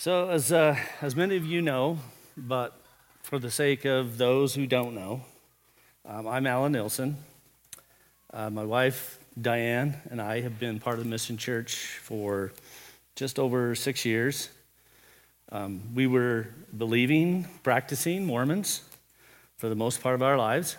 So, 0.00 0.28
as, 0.28 0.52
uh, 0.52 0.76
as 1.02 1.16
many 1.16 1.36
of 1.36 1.44
you 1.44 1.60
know, 1.60 1.98
but 2.36 2.80
for 3.24 3.40
the 3.40 3.50
sake 3.50 3.84
of 3.84 4.16
those 4.16 4.54
who 4.54 4.64
don't 4.64 4.94
know, 4.94 5.22
um, 6.06 6.28
I'm 6.28 6.46
Alan 6.46 6.70
Nilsson. 6.70 7.16
Uh, 8.32 8.48
my 8.48 8.62
wife, 8.62 9.18
Diane, 9.42 10.00
and 10.08 10.22
I 10.22 10.40
have 10.42 10.60
been 10.60 10.78
part 10.78 10.98
of 10.98 11.04
the 11.04 11.10
Mission 11.10 11.36
Church 11.36 11.98
for 12.00 12.52
just 13.16 13.40
over 13.40 13.74
six 13.74 14.04
years. 14.04 14.50
Um, 15.50 15.82
we 15.92 16.06
were 16.06 16.46
believing, 16.76 17.48
practicing 17.64 18.24
Mormons 18.24 18.82
for 19.56 19.68
the 19.68 19.74
most 19.74 20.00
part 20.00 20.14
of 20.14 20.22
our 20.22 20.38
lives. 20.38 20.76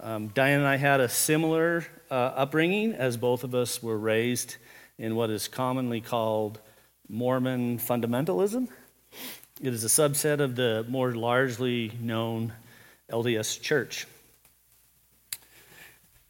Um, 0.00 0.28
Diane 0.28 0.60
and 0.60 0.66
I 0.66 0.76
had 0.76 1.00
a 1.00 1.08
similar 1.10 1.84
uh, 2.10 2.14
upbringing 2.14 2.94
as 2.94 3.18
both 3.18 3.44
of 3.44 3.54
us 3.54 3.82
were 3.82 3.98
raised 3.98 4.56
in 4.96 5.14
what 5.16 5.28
is 5.28 5.48
commonly 5.48 6.00
called 6.00 6.60
Mormon 7.08 7.78
fundamentalism. 7.78 8.68
It 9.60 9.72
is 9.72 9.82
a 9.84 9.88
subset 9.88 10.40
of 10.40 10.56
the 10.56 10.84
more 10.88 11.12
largely 11.14 11.92
known 12.00 12.52
LDS 13.10 13.60
Church. 13.60 14.06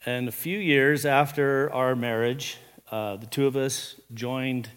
And 0.06 0.28
a 0.28 0.32
few 0.32 0.58
years 0.58 1.04
after 1.04 1.72
our 1.72 1.96
marriage, 1.96 2.58
uh, 2.90 3.16
the 3.16 3.26
two 3.26 3.46
of 3.46 3.56
us 3.56 3.96
joined 4.14 4.70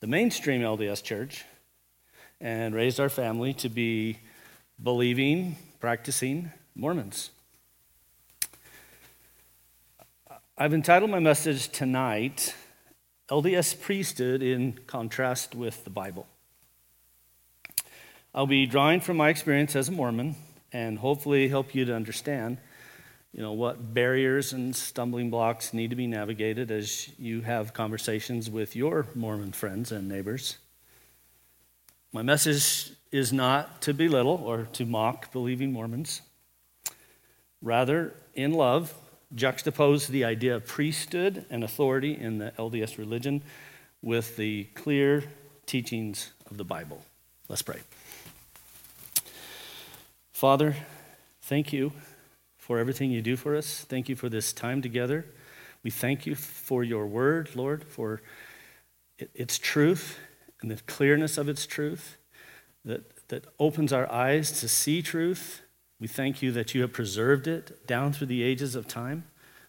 the 0.00 0.06
mainstream 0.06 0.62
LDS 0.62 1.02
Church 1.02 1.44
and 2.40 2.74
raised 2.74 2.98
our 2.98 3.08
family 3.08 3.52
to 3.54 3.68
be 3.68 4.18
believing, 4.82 5.56
practicing 5.78 6.50
Mormons. 6.74 7.30
I've 10.56 10.72
entitled 10.72 11.10
my 11.10 11.18
message 11.18 11.68
tonight, 11.68 12.54
LDS 13.28 13.80
priesthood 13.80 14.42
in 14.42 14.78
contrast 14.86 15.54
with 15.54 15.84
the 15.84 15.90
Bible. 15.90 16.26
I'll 18.34 18.46
be 18.46 18.66
drawing 18.66 19.00
from 19.00 19.16
my 19.16 19.28
experience 19.28 19.74
as 19.76 19.88
a 19.88 19.92
Mormon 19.92 20.34
and 20.72 20.98
hopefully 20.98 21.48
help 21.48 21.74
you 21.74 21.84
to 21.84 21.94
understand 21.94 22.58
you 23.34 23.42
know 23.42 23.52
what 23.52 23.92
barriers 23.92 24.52
and 24.52 24.76
stumbling 24.76 25.28
blocks 25.28 25.74
need 25.74 25.90
to 25.90 25.96
be 25.96 26.06
navigated 26.06 26.70
as 26.70 27.08
you 27.18 27.40
have 27.40 27.74
conversations 27.74 28.48
with 28.48 28.76
your 28.76 29.06
Mormon 29.16 29.50
friends 29.50 29.90
and 29.90 30.08
neighbors. 30.08 30.58
My 32.12 32.22
message 32.22 32.92
is 33.10 33.32
not 33.32 33.82
to 33.82 33.92
belittle 33.92 34.40
or 34.44 34.68
to 34.74 34.86
mock 34.86 35.32
believing 35.32 35.72
Mormons. 35.72 36.22
Rather, 37.60 38.14
in 38.34 38.52
love, 38.52 38.94
juxtapose 39.34 40.08
the 40.08 40.24
idea 40.24 40.54
of 40.54 40.66
priesthood 40.66 41.44
and 41.50 41.64
authority 41.64 42.16
in 42.16 42.38
the 42.38 42.52
LDS 42.58 42.98
religion 42.98 43.42
with 44.02 44.36
the 44.36 44.64
clear 44.74 45.24
teachings 45.66 46.32
of 46.50 46.56
the 46.56 46.64
Bible. 46.64 47.04
Let's 47.48 47.62
pray. 47.62 47.80
Father, 50.32 50.76
thank 51.42 51.72
you 51.72 51.92
for 52.58 52.78
everything 52.78 53.10
you 53.10 53.22
do 53.22 53.36
for 53.36 53.56
us. 53.56 53.84
Thank 53.88 54.08
you 54.08 54.16
for 54.16 54.28
this 54.28 54.52
time 54.52 54.82
together. 54.82 55.26
We 55.82 55.90
thank 55.90 56.26
you 56.26 56.34
for 56.34 56.82
your 56.82 57.06
word, 57.06 57.50
Lord, 57.54 57.84
for 57.84 58.22
its 59.18 59.58
truth 59.58 60.18
and 60.60 60.70
the 60.70 60.76
clearness 60.86 61.36
of 61.38 61.48
its 61.48 61.66
truth 61.66 62.16
that, 62.84 63.28
that 63.28 63.44
opens 63.58 63.92
our 63.92 64.10
eyes 64.10 64.60
to 64.60 64.68
see 64.68 65.02
truth 65.02 65.60
we 66.00 66.08
thank 66.08 66.42
you 66.42 66.52
that 66.52 66.74
you 66.74 66.82
have 66.82 66.92
preserved 66.92 67.46
it 67.46 67.86
down 67.86 68.12
through 68.12 68.26
the 68.26 68.42
ages 68.42 68.74
of 68.74 68.88
time, 68.88 69.24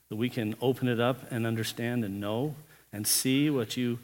that 0.10 0.16
we 0.16 0.30
can 0.30 0.56
open 0.62 0.88
it 0.88 1.00
up 1.00 1.32
and 1.32 1.46
understand 1.46 2.04
and 2.04 2.20
know 2.20 2.56
and 2.92 3.06
see 3.06 3.50
what 3.50 3.78
you 3.78 4.00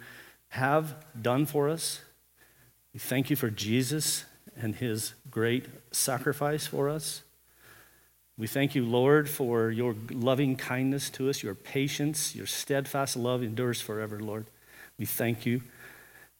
have 0.49 0.95
done 1.19 1.45
for 1.45 1.69
us. 1.69 2.01
We 2.93 2.99
thank 2.99 3.29
you 3.29 3.35
for 3.35 3.49
Jesus 3.49 4.25
and 4.55 4.75
his 4.75 5.13
great 5.29 5.65
sacrifice 5.91 6.67
for 6.67 6.89
us. 6.89 7.23
We 8.37 8.47
thank 8.47 8.75
you, 8.75 8.85
Lord, 8.85 9.29
for 9.29 9.69
your 9.69 9.95
loving 10.09 10.55
kindness 10.55 11.09
to 11.11 11.29
us, 11.29 11.43
your 11.43 11.55
patience, 11.55 12.35
your 12.35 12.47
steadfast 12.47 13.15
love 13.15 13.43
endures 13.43 13.81
forever, 13.81 14.19
Lord. 14.19 14.45
We 14.97 15.05
thank 15.05 15.45
you. 15.45 15.61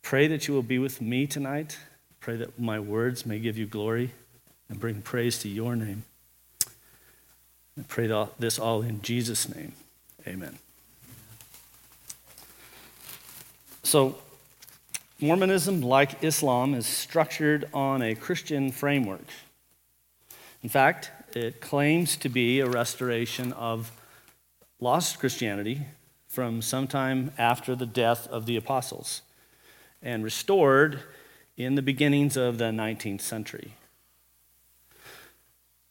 Pray 0.01 0.27
that 0.27 0.47
you 0.47 0.53
will 0.53 0.63
be 0.63 0.79
with 0.79 0.99
me 0.99 1.27
tonight. 1.27 1.77
Pray 2.19 2.35
that 2.37 2.59
my 2.59 2.79
words 2.79 3.25
may 3.25 3.39
give 3.39 3.57
you 3.57 3.65
glory 3.65 4.11
and 4.71 4.79
bring 4.79 5.01
praise 5.01 5.37
to 5.39 5.49
your 5.49 5.75
name. 5.75 6.05
I 7.77 7.83
pray 7.87 8.07
this 8.39 8.57
all 8.57 8.81
in 8.81 9.01
Jesus' 9.01 9.53
name. 9.53 9.73
Amen. 10.25 10.57
So, 13.83 14.17
Mormonism, 15.19 15.81
like 15.81 16.23
Islam, 16.23 16.73
is 16.73 16.87
structured 16.87 17.67
on 17.73 18.01
a 18.01 18.15
Christian 18.15 18.71
framework. 18.71 19.27
In 20.63 20.69
fact, 20.69 21.11
it 21.35 21.59
claims 21.59 22.15
to 22.17 22.29
be 22.29 22.59
a 22.59 22.69
restoration 22.69 23.51
of 23.53 23.91
lost 24.79 25.19
Christianity 25.19 25.81
from 26.27 26.61
sometime 26.61 27.31
after 27.37 27.75
the 27.75 27.85
death 27.85 28.25
of 28.29 28.45
the 28.45 28.55
apostles 28.55 29.21
and 30.01 30.23
restored 30.23 31.01
in 31.57 31.75
the 31.75 31.81
beginnings 31.81 32.37
of 32.37 32.57
the 32.57 32.71
19th 32.71 33.21
century. 33.21 33.73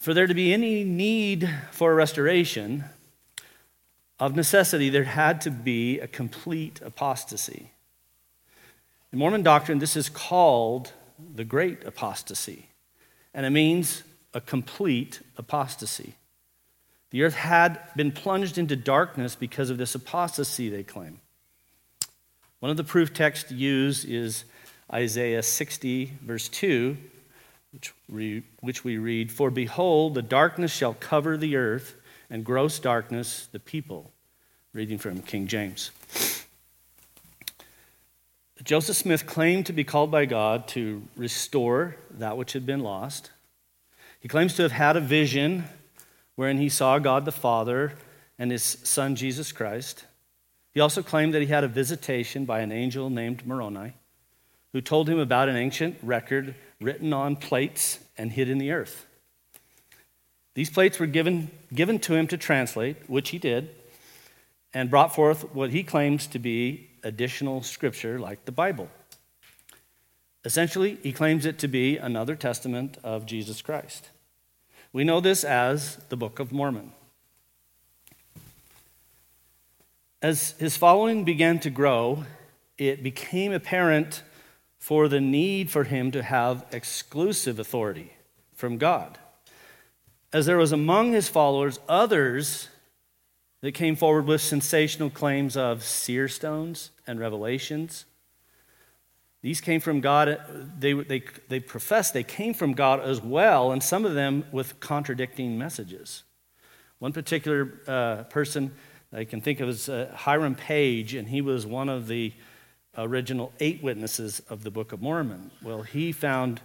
For 0.00 0.14
there 0.14 0.26
to 0.26 0.34
be 0.34 0.52
any 0.52 0.82
need 0.82 1.48
for 1.70 1.92
a 1.92 1.94
restoration, 1.94 2.84
of 4.18 4.36
necessity, 4.36 4.90
there 4.90 5.04
had 5.04 5.40
to 5.42 5.50
be 5.50 5.98
a 5.98 6.06
complete 6.06 6.80
apostasy. 6.82 7.72
In 9.12 9.18
Mormon 9.18 9.42
doctrine, 9.42 9.78
this 9.78 9.96
is 9.96 10.08
called 10.08 10.92
the 11.34 11.44
great 11.44 11.84
apostasy, 11.84 12.68
and 13.34 13.44
it 13.44 13.50
means 13.50 14.02
a 14.34 14.40
complete 14.40 15.20
apostasy. 15.36 16.14
The 17.10 17.22
earth 17.22 17.34
had 17.34 17.80
been 17.96 18.12
plunged 18.12 18.56
into 18.56 18.76
darkness 18.76 19.34
because 19.34 19.68
of 19.68 19.78
this 19.78 19.94
apostasy, 19.94 20.68
they 20.68 20.82
claim. 20.82 21.20
One 22.60 22.70
of 22.70 22.76
the 22.76 22.84
proof 22.84 23.12
texts 23.12 23.50
used 23.50 24.08
is 24.08 24.44
Isaiah 24.92 25.42
60, 25.42 26.12
verse 26.22 26.48
2, 26.48 26.96
which 27.72 27.92
we, 28.08 28.42
which 28.60 28.84
we 28.84 28.98
read 28.98 29.30
For 29.30 29.50
behold, 29.50 30.14
the 30.14 30.22
darkness 30.22 30.72
shall 30.72 30.94
cover 30.94 31.36
the 31.36 31.56
earth, 31.56 31.96
and 32.28 32.44
gross 32.44 32.78
darkness 32.78 33.48
the 33.50 33.60
people. 33.60 34.12
Reading 34.72 34.98
from 34.98 35.20
King 35.22 35.48
James. 35.48 35.90
Joseph 38.62 38.96
Smith 38.96 39.26
claimed 39.26 39.66
to 39.66 39.72
be 39.72 39.84
called 39.84 40.10
by 40.10 40.26
God 40.26 40.68
to 40.68 41.02
restore 41.16 41.96
that 42.10 42.36
which 42.36 42.52
had 42.52 42.66
been 42.66 42.80
lost. 42.80 43.30
He 44.20 44.28
claims 44.28 44.54
to 44.54 44.62
have 44.62 44.72
had 44.72 44.96
a 44.96 45.00
vision 45.00 45.64
wherein 46.36 46.58
he 46.58 46.68
saw 46.68 46.98
God 46.98 47.24
the 47.24 47.32
Father 47.32 47.94
and 48.38 48.50
his 48.50 48.62
son 48.62 49.16
Jesus 49.16 49.50
Christ. 49.50 50.04
He 50.72 50.80
also 50.80 51.02
claimed 51.02 51.34
that 51.34 51.40
he 51.40 51.48
had 51.48 51.64
a 51.64 51.68
visitation 51.68 52.44
by 52.44 52.60
an 52.60 52.70
angel 52.70 53.10
named 53.10 53.46
Moroni 53.46 53.94
who 54.72 54.80
told 54.80 55.08
him 55.08 55.18
about 55.18 55.48
an 55.48 55.56
ancient 55.56 55.96
record 56.02 56.54
written 56.80 57.12
on 57.12 57.36
plates 57.36 57.98
and 58.16 58.32
hid 58.32 58.48
in 58.48 58.58
the 58.58 58.70
earth. 58.70 59.06
These 60.54 60.70
plates 60.70 60.98
were 60.98 61.06
given, 61.06 61.50
given 61.72 61.98
to 62.00 62.14
him 62.14 62.26
to 62.28 62.36
translate, 62.36 63.08
which 63.08 63.30
he 63.30 63.38
did, 63.38 63.70
and 64.74 64.90
brought 64.90 65.14
forth 65.14 65.54
what 65.54 65.70
he 65.70 65.82
claims 65.82 66.26
to 66.28 66.38
be 66.38 66.90
additional 67.02 67.62
scripture 67.62 68.18
like 68.18 68.44
the 68.44 68.52
Bible. 68.52 68.88
Essentially, 70.44 70.98
he 71.02 71.12
claims 71.12 71.44
it 71.44 71.58
to 71.58 71.68
be 71.68 71.98
another 71.98 72.34
testament 72.34 72.96
of 73.04 73.26
Jesus 73.26 73.60
Christ. 73.62 74.10
We 74.92 75.04
know 75.04 75.20
this 75.20 75.44
as 75.44 75.96
the 76.08 76.16
Book 76.16 76.38
of 76.38 76.50
Mormon. 76.50 76.92
As 80.22 80.52
his 80.58 80.76
following 80.76 81.24
began 81.24 81.60
to 81.60 81.70
grow, 81.70 82.24
it 82.76 83.02
became 83.02 83.52
apparent 83.52 84.22
for 84.80 85.06
the 85.06 85.20
need 85.20 85.70
for 85.70 85.84
him 85.84 86.10
to 86.10 86.22
have 86.22 86.64
exclusive 86.72 87.60
authority 87.60 88.14
from 88.54 88.78
God. 88.78 89.18
As 90.32 90.46
there 90.46 90.56
was 90.56 90.72
among 90.72 91.12
his 91.12 91.28
followers 91.28 91.78
others 91.88 92.68
that 93.60 93.72
came 93.72 93.94
forward 93.94 94.26
with 94.26 94.40
sensational 94.40 95.10
claims 95.10 95.56
of 95.56 95.84
seer 95.84 96.28
stones 96.28 96.90
and 97.06 97.20
revelations. 97.20 98.06
These 99.42 99.60
came 99.60 99.80
from 99.80 100.00
God, 100.00 100.40
they, 100.78 100.94
they, 100.94 101.22
they 101.48 101.60
professed 101.60 102.14
they 102.14 102.22
came 102.22 102.54
from 102.54 102.72
God 102.72 103.00
as 103.00 103.20
well, 103.20 103.70
and 103.72 103.82
some 103.82 104.04
of 104.04 104.14
them 104.14 104.44
with 104.50 104.80
contradicting 104.80 105.58
messages. 105.58 106.24
One 106.98 107.12
particular 107.12 107.80
uh, 107.86 108.22
person 108.24 108.72
I 109.12 109.24
can 109.24 109.40
think 109.40 109.60
of 109.60 109.68
is 109.68 109.88
uh, 109.88 110.10
Hiram 110.14 110.54
Page, 110.54 111.14
and 111.14 111.28
he 111.28 111.40
was 111.40 111.66
one 111.66 111.88
of 111.88 112.06
the 112.06 112.32
original 112.96 113.52
eight 113.60 113.82
witnesses 113.82 114.42
of 114.48 114.64
the 114.64 114.70
Book 114.70 114.92
of 114.92 115.00
Mormon. 115.00 115.50
Well, 115.62 115.82
he 115.82 116.12
found 116.12 116.60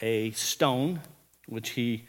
a 0.00 0.30
stone, 0.32 1.00
which 1.46 1.70
he 1.70 2.04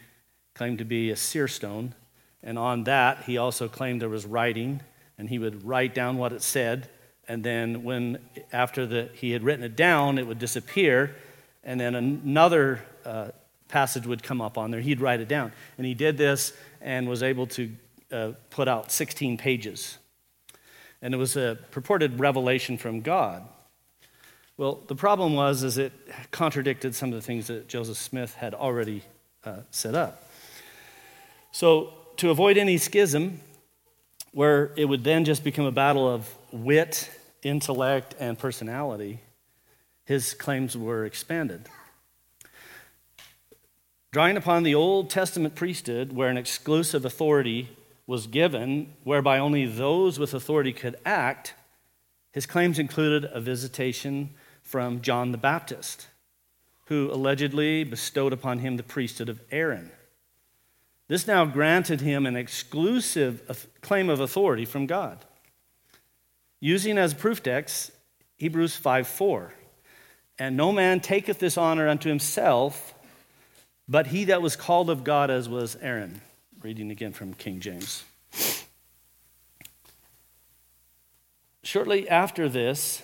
claimed 0.53 0.79
to 0.79 0.85
be 0.85 1.11
a 1.11 1.15
seer 1.15 1.47
stone, 1.47 1.93
and 2.41 2.57
on 2.57 2.85
that 2.85 3.23
he 3.23 3.37
also 3.37 3.67
claimed 3.67 4.01
there 4.01 4.09
was 4.09 4.25
writing, 4.25 4.81
and 5.17 5.29
he 5.29 5.39
would 5.39 5.65
write 5.65 5.93
down 5.93 6.17
what 6.17 6.31
it 6.31 6.41
said 6.41 6.89
And 7.29 7.43
then, 7.43 7.83
when 7.83 8.19
after 8.53 8.85
the, 8.85 9.09
he 9.13 9.31
had 9.31 9.43
written 9.43 9.63
it 9.65 9.75
down, 9.75 10.17
it 10.17 10.25
would 10.25 10.39
disappear. 10.39 11.13
And 11.61 11.77
then 11.77 11.93
another 11.93 12.81
uh, 13.03 13.31
passage 13.67 14.07
would 14.07 14.23
come 14.23 14.39
up 14.39 14.57
on 14.57 14.71
there. 14.71 14.79
He'd 14.79 15.01
write 15.01 15.19
it 15.19 15.27
down. 15.27 15.51
And 15.77 15.85
he 15.85 15.93
did 15.93 16.17
this 16.17 16.53
and 16.79 17.09
was 17.09 17.23
able 17.23 17.47
to 17.47 17.71
uh, 18.13 18.31
put 18.49 18.69
out 18.69 18.93
16 18.93 19.37
pages. 19.37 19.97
And 21.01 21.13
it 21.13 21.17
was 21.17 21.35
a 21.35 21.57
purported 21.71 22.17
revelation 22.17 22.77
from 22.77 23.01
God. 23.01 23.45
Well, 24.57 24.81
the 24.87 24.95
problem 24.95 25.35
was 25.35 25.61
is 25.61 25.77
it 25.77 25.93
contradicted 26.31 26.95
some 26.95 27.09
of 27.09 27.15
the 27.15 27.21
things 27.21 27.45
that 27.45 27.67
Joseph 27.67 27.97
Smith 27.97 28.33
had 28.33 28.55
already 28.55 29.03
uh, 29.43 29.61
set 29.69 29.93
up. 29.93 30.27
So, 31.51 31.93
to 32.17 32.31
avoid 32.31 32.57
any 32.57 32.77
schism, 32.79 33.39
where 34.31 34.71
it 34.75 34.85
would 34.85 35.03
then 35.03 35.25
just 35.25 35.43
become 35.43 35.65
a 35.65 35.71
battle 35.71 36.11
of 36.11 36.33
wit, 36.51 37.11
intellect, 37.43 38.15
and 38.19 38.37
personality, 38.37 39.19
his 40.05 40.33
claims 40.33 40.75
were 40.75 41.05
expanded. 41.05 41.67
Drawing 44.11 44.37
upon 44.37 44.63
the 44.63 44.73
Old 44.73 45.11
Testament 45.11 45.53
priesthood, 45.53 46.13
where 46.13 46.29
an 46.29 46.37
exclusive 46.37 47.05
authority 47.05 47.69
was 48.07 48.25
given, 48.25 48.93
whereby 49.03 49.37
only 49.37 49.67
those 49.67 50.17
with 50.17 50.33
authority 50.33 50.73
could 50.73 50.95
act, 51.05 51.53
his 52.31 52.47
claims 52.47 52.79
included 52.79 53.29
a 53.31 53.39
visitation 53.39 54.31
from 54.67 55.01
John 55.01 55.31
the 55.31 55.37
Baptist, 55.37 56.07
who 56.87 57.09
allegedly 57.09 57.85
bestowed 57.85 58.33
upon 58.33 58.59
him 58.59 58.75
the 58.75 58.83
priesthood 58.83 59.29
of 59.29 59.39
Aaron. 59.49 59.91
This 61.07 61.25
now 61.25 61.45
granted 61.45 62.01
him 62.01 62.25
an 62.25 62.35
exclusive 62.35 63.69
claim 63.79 64.09
of 64.09 64.19
authority 64.19 64.65
from 64.65 64.85
God. 64.85 65.23
Using 66.59 66.97
as 66.97 67.13
proof 67.13 67.41
text 67.41 67.91
Hebrews 68.35 68.75
5 68.75 69.07
4. 69.07 69.53
And 70.37 70.57
no 70.57 70.73
man 70.73 70.99
taketh 70.99 71.39
this 71.39 71.57
honor 71.57 71.87
unto 71.87 72.09
himself, 72.09 72.93
but 73.87 74.07
he 74.07 74.25
that 74.25 74.41
was 74.41 74.57
called 74.57 74.89
of 74.89 75.05
God 75.05 75.31
as 75.31 75.47
was 75.47 75.77
Aaron. 75.81 76.21
Reading 76.61 76.91
again 76.91 77.13
from 77.13 77.33
King 77.33 77.61
James. 77.61 78.03
Shortly 81.63 82.07
after 82.09 82.49
this, 82.49 83.01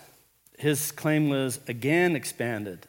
his 0.64 0.94
claim 0.94 1.28
was 1.30 1.60
again 1.68 2.16
expanded, 2.16 2.88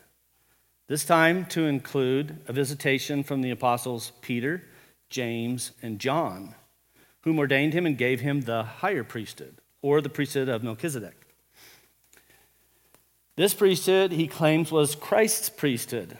this 0.86 1.04
time 1.04 1.44
to 1.46 1.66
include 1.66 2.38
a 2.46 2.52
visitation 2.52 3.24
from 3.24 3.42
the 3.42 3.50
apostles 3.50 4.12
Peter, 4.20 4.62
James, 5.10 5.72
and 5.82 5.98
John, 5.98 6.54
whom 7.22 7.38
ordained 7.38 7.74
him 7.74 7.84
and 7.84 7.98
gave 7.98 8.20
him 8.20 8.42
the 8.42 8.62
higher 8.62 9.02
priesthood, 9.02 9.56
or 9.82 10.00
the 10.00 10.08
priesthood 10.08 10.48
of 10.48 10.62
Melchizedek. 10.62 11.16
This 13.34 13.54
priesthood, 13.54 14.12
he 14.12 14.28
claims, 14.28 14.70
was 14.70 14.94
Christ's 14.94 15.48
priesthood 15.48 16.16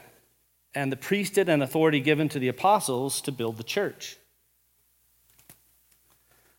and 0.74 0.90
the 0.90 0.96
priesthood 0.96 1.48
and 1.48 1.62
authority 1.62 2.00
given 2.00 2.28
to 2.30 2.40
the 2.40 2.48
apostles 2.48 3.20
to 3.20 3.30
build 3.30 3.58
the 3.58 3.62
church. 3.62 4.16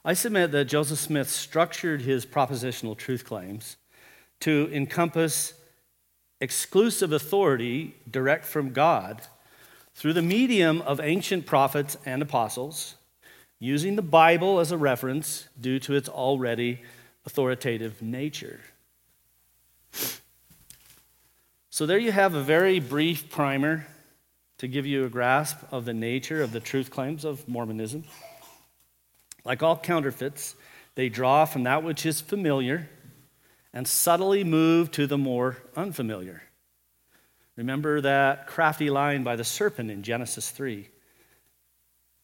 I 0.06 0.14
submit 0.14 0.54
that 0.54 0.66
Joseph 0.66 1.00
Smith 1.00 1.30
structured 1.30 2.04
his 2.04 2.26
propositional 2.26 2.96
truth 2.96 3.26
claims 3.26 3.76
to 4.46 4.70
encompass 4.72 5.56
exclusive 6.40 7.12
authority 7.12 7.96
direct 8.08 8.46
from 8.46 8.74
God 8.74 9.24
through 9.96 10.14
the 10.14 10.22
medium 10.22 10.84
of 10.84 11.00
ancient 11.00 11.48
prophets 11.48 11.98
and 12.06 12.22
apostles, 12.22 12.94
using 13.58 13.96
the 13.96 14.04
Bible 14.04 14.60
as 14.60 14.72
a 14.72 14.78
reference 14.78 15.48
due 15.60 15.80
to 15.80 15.96
its 15.96 16.08
already 16.08 16.84
authoritative 17.26 18.04
nature. 18.04 18.60
So, 21.72 21.88
there 21.88 21.98
you 21.98 22.12
have 22.12 22.36
a 22.36 22.44
very 22.44 22.80
brief 22.80 23.32
primer 23.32 23.88
to 24.60 24.68
give 24.68 24.86
you 24.86 25.06
a 25.06 25.10
grasp 25.10 25.58
of 25.72 25.86
the 25.86 25.94
nature 25.96 26.44
of 26.44 26.52
the 26.52 26.60
truth 26.60 26.92
claims 26.92 27.26
of 27.26 27.50
Mormonism. 27.50 28.04
Like 29.44 29.64
all 29.64 29.76
counterfeits, 29.76 30.54
they 30.94 31.10
draw 31.10 31.46
from 31.46 31.64
that 31.64 31.82
which 31.82 32.06
is 32.06 32.22
familiar 32.22 32.90
and 33.76 33.86
subtly 33.86 34.46
move 34.46 34.90
to 34.90 35.06
the 35.06 35.18
more 35.18 35.58
unfamiliar. 35.76 36.42
Remember 37.58 38.00
that 38.02 38.48
crafty 38.48 38.90
line 38.90 39.24
by 39.24 39.36
the 39.36 39.44
serpent 39.44 39.92
in 39.92 40.02
Genesis 40.02 40.50
3. 40.50 40.88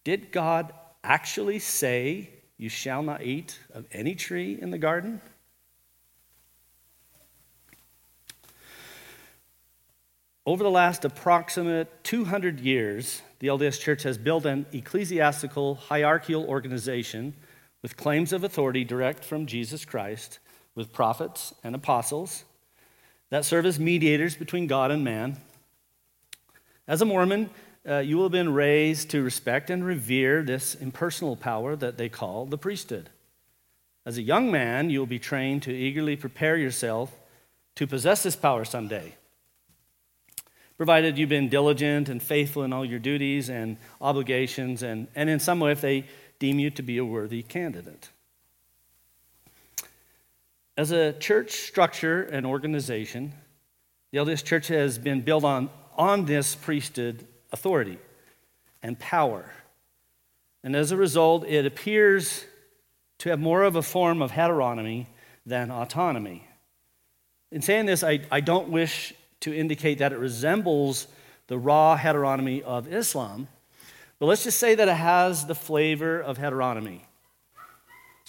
Did 0.05 0.31
God 0.31 0.73
actually 1.03 1.59
say, 1.59 2.29
You 2.57 2.69
shall 2.69 3.03
not 3.03 3.21
eat 3.21 3.59
of 3.73 3.85
any 3.91 4.15
tree 4.15 4.57
in 4.59 4.71
the 4.71 4.77
garden? 4.77 5.21
Over 10.45 10.63
the 10.63 10.71
last 10.71 11.05
approximate 11.05 12.03
200 12.03 12.61
years, 12.61 13.21
the 13.39 13.47
LDS 13.47 13.79
Church 13.79 14.03
has 14.03 14.17
built 14.17 14.45
an 14.45 14.65
ecclesiastical 14.71 15.75
hierarchical 15.75 16.45
organization 16.45 17.35
with 17.81 17.97
claims 17.97 18.33
of 18.33 18.43
authority 18.43 18.83
direct 18.83 19.23
from 19.23 19.45
Jesus 19.45 19.85
Christ, 19.85 20.39
with 20.75 20.93
prophets 20.93 21.53
and 21.63 21.75
apostles 21.75 22.43
that 23.29 23.45
serve 23.45 23.65
as 23.65 23.79
mediators 23.79 24.35
between 24.35 24.67
God 24.67 24.91
and 24.91 25.03
man. 25.03 25.37
As 26.87 27.01
a 27.01 27.05
Mormon, 27.05 27.49
uh, 27.87 27.99
you 27.99 28.17
will 28.17 28.25
have 28.25 28.31
been 28.31 28.53
raised 28.53 29.09
to 29.11 29.23
respect 29.23 29.69
and 29.69 29.85
revere 29.85 30.43
this 30.43 30.75
impersonal 30.75 31.35
power 31.35 31.75
that 31.75 31.97
they 31.97 32.09
call 32.09 32.45
the 32.45 32.57
priesthood. 32.57 33.09
As 34.05 34.17
a 34.17 34.21
young 34.21 34.51
man, 34.51 34.89
you 34.89 34.99
will 34.99 35.05
be 35.05 35.19
trained 35.19 35.63
to 35.63 35.71
eagerly 35.71 36.15
prepare 36.15 36.57
yourself 36.57 37.11
to 37.75 37.87
possess 37.87 38.23
this 38.23 38.35
power 38.35 38.65
someday 38.65 39.15
provided 40.81 41.15
you've 41.15 41.29
been 41.29 41.47
diligent 41.47 42.09
and 42.09 42.23
faithful 42.23 42.63
in 42.63 42.73
all 42.73 42.83
your 42.83 42.97
duties 42.97 43.51
and 43.51 43.77
obligations, 44.01 44.81
and, 44.81 45.07
and 45.13 45.29
in 45.29 45.39
some 45.39 45.59
way, 45.59 45.71
if 45.71 45.79
they 45.79 46.03
deem 46.39 46.57
you 46.57 46.71
to 46.71 46.81
be 46.81 46.97
a 46.97 47.05
worthy 47.05 47.43
candidate. 47.43 48.09
As 50.77 50.91
a 50.91 51.13
church 51.13 51.51
structure 51.51 52.23
and 52.23 52.45
organization, 52.45 53.33
the 54.11 54.19
LDS 54.19 54.43
Church 54.43 54.67
has 54.67 54.97
been 54.97 55.21
built 55.21 55.43
on, 55.43 55.69
on 55.97 56.25
this 56.25 56.55
priesthood 56.55 57.27
authority 57.51 57.99
and 58.81 58.97
power. 58.97 59.51
And 60.63 60.75
as 60.75 60.91
a 60.91 60.97
result, 60.97 61.45
it 61.45 61.65
appears 61.65 62.45
to 63.19 63.29
have 63.29 63.39
more 63.39 63.63
of 63.63 63.75
a 63.75 63.81
form 63.81 64.21
of 64.21 64.31
heteronomy 64.31 65.07
than 65.45 65.71
autonomy. 65.71 66.47
In 67.51 67.61
saying 67.61 67.85
this, 67.85 68.03
I, 68.03 68.21
I 68.31 68.39
don't 68.39 68.69
wish 68.69 69.13
to 69.41 69.53
indicate 69.53 69.97
that 69.99 70.13
it 70.13 70.19
resembles 70.19 71.07
the 71.47 71.57
raw 71.57 71.97
heteronomy 71.97 72.61
of 72.61 72.91
Islam. 72.91 73.47
But 74.19 74.27
let's 74.27 74.43
just 74.43 74.59
say 74.59 74.75
that 74.75 74.87
it 74.87 74.95
has 74.95 75.45
the 75.45 75.55
flavor 75.55 76.19
of 76.19 76.37
heteronomy. 76.37 77.01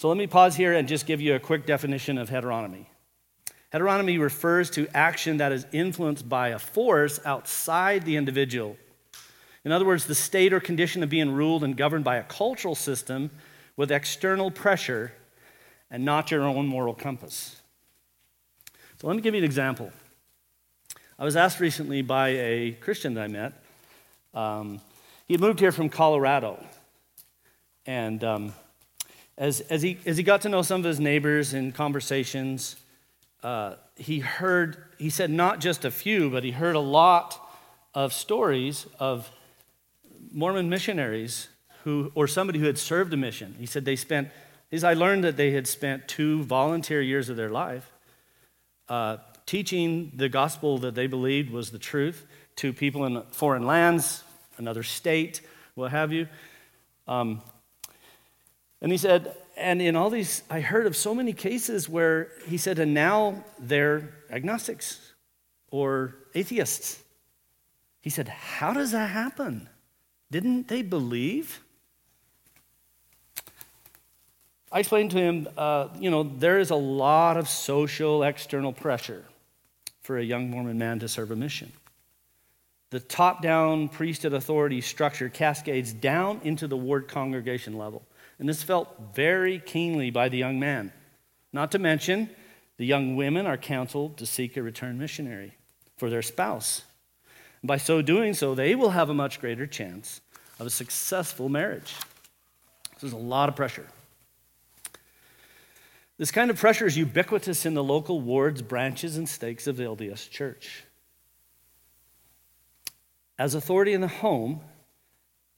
So 0.03 0.09
let 0.09 0.17
me 0.17 0.27
pause 0.27 0.57
here 0.57 0.73
and 0.73 0.85
just 0.85 1.05
give 1.05 1.21
you 1.21 1.33
a 1.33 1.39
quick 1.39 1.65
definition 1.65 2.17
of 2.17 2.29
heteronomy. 2.29 2.87
Heteronomy 3.71 4.19
refers 4.19 4.69
to 4.71 4.85
action 4.93 5.37
that 5.37 5.53
is 5.53 5.65
influenced 5.71 6.27
by 6.27 6.49
a 6.49 6.59
force 6.59 7.21
outside 7.23 8.03
the 8.03 8.17
individual. 8.17 8.75
In 9.63 9.71
other 9.71 9.85
words, 9.85 10.05
the 10.05 10.13
state 10.13 10.51
or 10.51 10.59
condition 10.59 11.03
of 11.03 11.09
being 11.09 11.31
ruled 11.31 11.63
and 11.63 11.77
governed 11.77 12.03
by 12.03 12.17
a 12.17 12.23
cultural 12.23 12.75
system 12.75 13.31
with 13.77 13.93
external 13.93 14.51
pressure 14.51 15.13
and 15.89 16.03
not 16.03 16.31
your 16.31 16.43
own 16.43 16.67
moral 16.67 16.93
compass. 16.93 17.61
So 18.99 19.07
let 19.07 19.15
me 19.15 19.21
give 19.21 19.33
you 19.33 19.39
an 19.39 19.45
example. 19.45 19.89
I 21.17 21.23
was 21.23 21.37
asked 21.37 21.61
recently 21.61 22.01
by 22.01 22.27
a 22.27 22.71
Christian 22.81 23.13
that 23.13 23.23
I 23.23 23.27
met. 23.27 23.53
Um, 24.33 24.81
he 25.27 25.35
had 25.35 25.39
moved 25.39 25.61
here 25.61 25.71
from 25.71 25.87
Colorado. 25.87 26.61
And 27.85 28.21
um, 28.25 28.53
as, 29.37 29.61
as, 29.61 29.81
he, 29.81 29.97
as 30.05 30.17
he 30.17 30.23
got 30.23 30.41
to 30.41 30.49
know 30.49 30.61
some 30.61 30.81
of 30.81 30.85
his 30.85 30.99
neighbors 30.99 31.53
in 31.53 31.71
conversations, 31.71 32.75
uh, 33.41 33.75
he 33.95 34.19
heard, 34.19 34.77
he 34.97 35.09
said 35.09 35.29
not 35.29 35.59
just 35.59 35.85
a 35.85 35.91
few, 35.91 36.29
but 36.29 36.43
he 36.43 36.51
heard 36.51 36.75
a 36.75 36.79
lot 36.79 37.39
of 37.93 38.13
stories 38.13 38.87
of 38.99 39.31
Mormon 40.31 40.69
missionaries 40.69 41.49
who, 41.83 42.11
or 42.15 42.27
somebody 42.27 42.59
who 42.59 42.65
had 42.65 42.77
served 42.77 43.13
a 43.13 43.17
mission. 43.17 43.55
He 43.59 43.65
said 43.65 43.85
they 43.85 43.95
spent, 43.95 44.29
as 44.71 44.83
I 44.83 44.93
learned 44.93 45.23
that 45.23 45.37
they 45.37 45.51
had 45.51 45.67
spent 45.67 46.07
two 46.07 46.43
volunteer 46.43 47.01
years 47.01 47.29
of 47.29 47.35
their 47.35 47.49
life 47.49 47.91
uh, 48.89 49.17
teaching 49.45 50.11
the 50.15 50.29
gospel 50.29 50.77
that 50.79 50.95
they 50.95 51.07
believed 51.07 51.51
was 51.51 51.71
the 51.71 51.79
truth 51.79 52.25
to 52.57 52.71
people 52.71 53.05
in 53.05 53.21
foreign 53.31 53.65
lands, 53.65 54.23
another 54.57 54.83
state, 54.83 55.41
what 55.75 55.91
have 55.91 56.11
you. 56.11 56.27
Um, 57.07 57.41
and 58.83 58.91
he 58.91 58.97
said, 58.97 59.33
and 59.55 59.81
in 59.81 59.95
all 59.95 60.09
these, 60.09 60.43
I 60.49 60.59
heard 60.59 60.85
of 60.85 60.95
so 60.95 61.15
many 61.15 61.31
cases 61.31 61.87
where 61.87 62.31
he 62.45 62.57
said, 62.57 62.79
and 62.79 62.93
now 62.93 63.45
they're 63.57 64.09
agnostics 64.29 65.13
or 65.71 66.15
atheists. 66.35 67.01
He 68.01 68.09
said, 68.09 68.27
How 68.27 68.73
does 68.73 68.91
that 68.91 69.09
happen? 69.09 69.69
Didn't 70.29 70.67
they 70.67 70.81
believe? 70.81 71.61
I 74.69 74.79
explained 74.79 75.11
to 75.11 75.17
him, 75.17 75.47
uh, 75.57 75.87
you 75.97 76.09
know, 76.09 76.23
there 76.23 76.59
is 76.59 76.71
a 76.71 76.75
lot 76.75 77.37
of 77.37 77.47
social 77.47 78.23
external 78.23 78.73
pressure 78.73 79.23
for 80.01 80.17
a 80.17 80.23
young 80.23 80.49
Mormon 80.49 80.77
man 80.77 80.99
to 80.99 81.07
serve 81.07 81.31
a 81.31 81.35
mission. 81.37 81.71
The 82.89 82.99
top 82.99 83.41
down 83.41 83.87
priesthood 83.87 84.33
authority 84.33 84.81
structure 84.81 85.29
cascades 85.29 85.93
down 85.93 86.41
into 86.43 86.67
the 86.67 86.75
ward 86.75 87.07
congregation 87.07 87.77
level. 87.77 88.03
And 88.39 88.49
this 88.49 88.63
felt 88.63 89.13
very 89.15 89.59
keenly 89.59 90.11
by 90.11 90.29
the 90.29 90.37
young 90.37 90.59
man. 90.59 90.91
Not 91.51 91.71
to 91.71 91.79
mention, 91.79 92.29
the 92.77 92.85
young 92.85 93.15
women 93.15 93.45
are 93.45 93.57
counseled 93.57 94.17
to 94.17 94.25
seek 94.25 94.57
a 94.57 94.63
return 94.63 94.97
missionary 94.97 95.53
for 95.97 96.09
their 96.09 96.21
spouse. 96.21 96.83
By 97.63 97.77
so 97.77 98.01
doing 98.01 98.33
so, 98.33 98.55
they 98.55 98.75
will 98.75 98.89
have 98.89 99.09
a 99.09 99.13
much 99.13 99.39
greater 99.39 99.67
chance 99.67 100.21
of 100.59 100.67
a 100.67 100.71
successful 100.71 101.47
marriage. 101.49 101.93
So 101.93 102.99
there's 103.01 103.13
a 103.13 103.17
lot 103.17 103.49
of 103.49 103.55
pressure. 103.55 103.87
This 106.17 106.31
kind 106.31 106.49
of 106.49 106.59
pressure 106.59 106.85
is 106.85 106.97
ubiquitous 106.97 107.65
in 107.65 107.73
the 107.73 107.83
local 107.83 108.21
wards, 108.21 108.61
branches, 108.61 109.17
and 109.17 109.27
stakes 109.27 109.67
of 109.67 109.77
the 109.77 109.83
LDS 109.83 110.29
Church. 110.29 110.83
As 113.39 113.55
authority 113.55 113.93
in 113.93 114.01
the 114.01 114.07
home, 114.07 114.61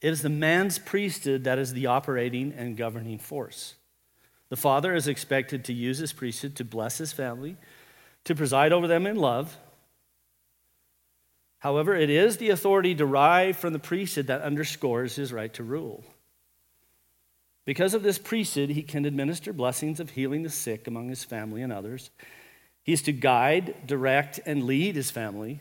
it 0.00 0.08
is 0.08 0.22
the 0.22 0.28
man's 0.28 0.78
priesthood 0.78 1.44
that 1.44 1.58
is 1.58 1.72
the 1.72 1.86
operating 1.86 2.52
and 2.52 2.76
governing 2.76 3.18
force. 3.18 3.74
The 4.48 4.56
father 4.56 4.94
is 4.94 5.08
expected 5.08 5.64
to 5.64 5.72
use 5.72 5.98
his 5.98 6.12
priesthood 6.12 6.54
to 6.56 6.64
bless 6.64 6.98
his 6.98 7.12
family, 7.12 7.56
to 8.24 8.34
preside 8.34 8.72
over 8.72 8.86
them 8.86 9.06
in 9.06 9.16
love. 9.16 9.56
However, 11.58 11.96
it 11.96 12.10
is 12.10 12.36
the 12.36 12.50
authority 12.50 12.94
derived 12.94 13.58
from 13.58 13.72
the 13.72 13.78
priesthood 13.78 14.28
that 14.28 14.42
underscores 14.42 15.16
his 15.16 15.32
right 15.32 15.52
to 15.54 15.64
rule. 15.64 16.04
Because 17.64 17.94
of 17.94 18.04
this 18.04 18.18
priesthood, 18.18 18.70
he 18.70 18.82
can 18.82 19.04
administer 19.04 19.52
blessings 19.52 19.98
of 19.98 20.10
healing 20.10 20.44
the 20.44 20.50
sick 20.50 20.86
among 20.86 21.08
his 21.08 21.24
family 21.24 21.62
and 21.62 21.72
others. 21.72 22.10
He 22.84 22.92
is 22.92 23.02
to 23.02 23.12
guide, 23.12 23.74
direct, 23.84 24.38
and 24.46 24.62
lead 24.62 24.94
his 24.94 25.10
family. 25.10 25.60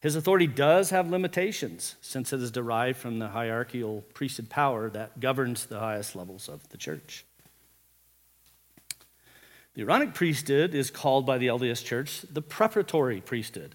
His 0.00 0.14
authority 0.14 0.46
does 0.46 0.90
have 0.90 1.10
limitations, 1.10 1.96
since 2.00 2.32
it 2.32 2.40
is 2.40 2.52
derived 2.52 2.98
from 2.98 3.18
the 3.18 3.28
hierarchical 3.28 4.02
priesthood 4.14 4.48
power 4.48 4.88
that 4.90 5.18
governs 5.18 5.66
the 5.66 5.80
highest 5.80 6.14
levels 6.14 6.48
of 6.48 6.68
the 6.68 6.76
church. 6.76 7.24
The 9.74 9.82
Aaronic 9.82 10.14
priesthood 10.14 10.74
is 10.74 10.90
called 10.90 11.26
by 11.26 11.38
the 11.38 11.48
LDS 11.48 11.84
Church 11.84 12.22
the 12.30 12.42
preparatory 12.42 13.20
priesthood. 13.20 13.74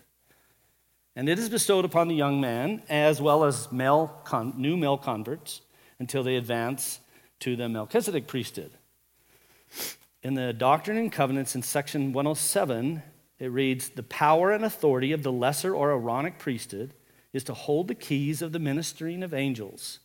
And 1.16 1.30
it 1.30 1.38
is 1.38 1.50
bestowed 1.50 1.86
upon 1.86 2.08
the 2.08 2.16
young 2.16 2.42
man 2.42 2.84
as 2.90 3.22
well 3.22 3.44
as 3.44 3.72
male 3.72 4.08
con- 4.24 4.54
new 4.58 4.76
male 4.76 4.98
converts 4.98 5.62
until 6.00 6.24
they 6.24 6.36
advance 6.36 7.00
to 7.40 7.56
the 7.56 7.70
Melchizedek 7.70 8.28
priesthood. 8.28 8.72
In 10.24 10.34
the 10.34 10.54
Doctrine 10.54 10.98
and 10.98 11.12
Covenants 11.12 11.56
in 11.56 11.62
section 11.62 12.14
107, 12.14 13.04
it 13.44 13.50
reads 13.50 13.90
The 13.90 14.04
power 14.04 14.52
and 14.52 14.64
authority 14.64 15.12
of 15.12 15.22
the 15.22 15.32
lesser 15.32 15.76
or 15.76 15.92
Aaronic 15.92 16.40
priesthood 16.40 16.94
is 17.34 17.44
to 17.44 17.54
hold 17.54 17.90
the 17.90 17.96
keys 17.96 18.42
of 18.42 18.54
the 18.54 18.60
ministering 18.60 19.22
of 19.22 19.34
angels 19.34 20.00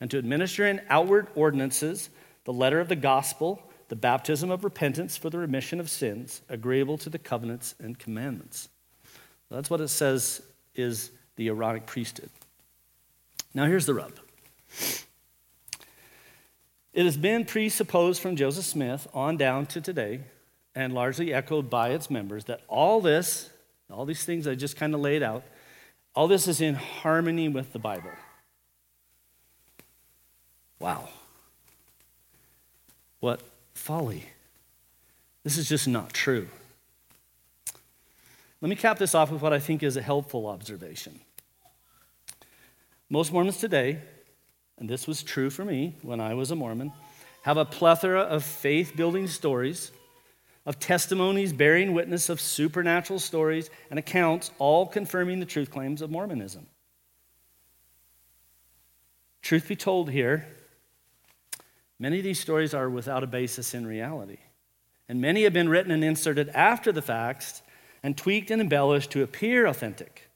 and 0.00 0.10
to 0.10 0.18
administer 0.18 0.66
in 0.66 0.82
outward 0.90 1.28
ordinances 1.34 2.10
the 2.44 2.52
letter 2.52 2.78
of 2.78 2.88
the 2.88 2.96
gospel 2.96 3.62
the 3.88 3.96
baptism 3.96 4.50
of 4.50 4.64
repentance 4.64 5.16
for 5.16 5.30
the 5.30 5.38
remission 5.38 5.80
of 5.80 5.88
sins, 5.88 6.42
agreeable 6.50 6.98
to 6.98 7.08
the 7.08 7.18
covenants 7.18 7.74
and 7.78 7.98
commandments. 7.98 8.68
That's 9.50 9.70
what 9.70 9.80
it 9.80 9.88
says 9.88 10.42
is 10.74 11.10
the 11.36 11.48
Aaronic 11.48 11.86
priesthood. 11.86 12.28
Now, 13.54 13.64
here's 13.64 13.86
the 13.86 13.94
rub. 13.94 14.12
It 16.92 17.06
has 17.06 17.16
been 17.16 17.46
presupposed 17.46 18.20
from 18.20 18.36
Joseph 18.36 18.66
Smith 18.66 19.08
on 19.14 19.38
down 19.38 19.64
to 19.66 19.80
today, 19.80 20.20
and 20.78 20.94
largely 20.94 21.34
echoed 21.34 21.68
by 21.68 21.88
its 21.88 22.08
members, 22.08 22.44
that 22.44 22.60
all 22.68 23.00
this, 23.00 23.50
all 23.90 24.04
these 24.04 24.24
things 24.24 24.46
I 24.46 24.54
just 24.54 24.76
kind 24.76 24.94
of 24.94 25.00
laid 25.00 25.24
out, 25.24 25.42
all 26.14 26.28
this 26.28 26.46
is 26.46 26.60
in 26.60 26.76
harmony 26.76 27.48
with 27.48 27.72
the 27.72 27.80
Bible. 27.80 28.12
Wow. 30.78 31.08
What 33.18 33.40
folly. 33.74 34.26
This 35.42 35.58
is 35.58 35.68
just 35.68 35.88
not 35.88 36.12
true. 36.12 36.46
Let 38.60 38.68
me 38.68 38.76
cap 38.76 38.98
this 38.98 39.16
off 39.16 39.32
with 39.32 39.42
what 39.42 39.52
I 39.52 39.58
think 39.58 39.82
is 39.82 39.96
a 39.96 40.02
helpful 40.02 40.46
observation. 40.46 41.18
Most 43.10 43.32
Mormons 43.32 43.56
today, 43.56 43.98
and 44.78 44.88
this 44.88 45.08
was 45.08 45.24
true 45.24 45.50
for 45.50 45.64
me 45.64 45.96
when 46.02 46.20
I 46.20 46.34
was 46.34 46.52
a 46.52 46.56
Mormon, 46.56 46.92
have 47.42 47.56
a 47.56 47.64
plethora 47.64 48.20
of 48.20 48.44
faith 48.44 48.94
building 48.94 49.26
stories, 49.26 49.90
of 50.68 50.78
testimonies 50.78 51.50
bearing 51.50 51.94
witness 51.94 52.28
of 52.28 52.42
supernatural 52.42 53.18
stories 53.18 53.70
and 53.88 53.98
accounts, 53.98 54.50
all 54.58 54.86
confirming 54.86 55.40
the 55.40 55.46
truth 55.46 55.70
claims 55.70 56.02
of 56.02 56.10
Mormonism. 56.10 56.66
Truth 59.40 59.66
be 59.66 59.76
told, 59.76 60.10
here, 60.10 60.46
Many 61.98 62.18
of 62.18 62.24
these 62.24 62.38
stories 62.38 62.74
are 62.74 62.90
without 62.90 63.24
a 63.24 63.26
basis 63.26 63.72
in 63.72 63.86
reality. 63.86 64.36
And 65.08 65.22
many 65.22 65.44
have 65.44 65.54
been 65.54 65.70
written 65.70 65.90
and 65.90 66.04
inserted 66.04 66.50
after 66.50 66.92
the 66.92 67.00
facts 67.00 67.62
and 68.02 68.14
tweaked 68.14 68.50
and 68.50 68.60
embellished 68.60 69.10
to 69.12 69.22
appear 69.22 69.66
authentic. 69.66 70.28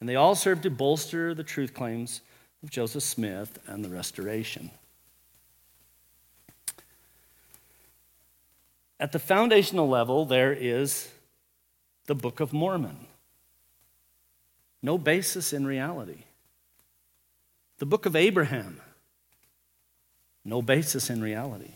And 0.00 0.08
they 0.08 0.16
all 0.16 0.34
serve 0.34 0.62
to 0.62 0.70
bolster 0.70 1.32
the 1.32 1.44
truth 1.44 1.74
claims 1.74 2.22
of 2.64 2.70
Joseph 2.70 3.04
Smith 3.04 3.56
and 3.68 3.84
the 3.84 3.88
Restoration. 3.88 4.72
At 9.00 9.10
the 9.10 9.18
foundational 9.18 9.88
level, 9.88 10.24
there 10.24 10.52
is 10.52 11.10
the 12.06 12.14
Book 12.14 12.38
of 12.38 12.52
Mormon. 12.52 13.06
No 14.80 14.96
basis 14.96 15.52
in 15.52 15.66
reality. 15.66 16.22
The 17.78 17.86
Book 17.86 18.06
of 18.06 18.14
Abraham 18.14 18.80
no 20.44 20.62
basis 20.62 21.10
in 21.10 21.20
reality. 21.22 21.74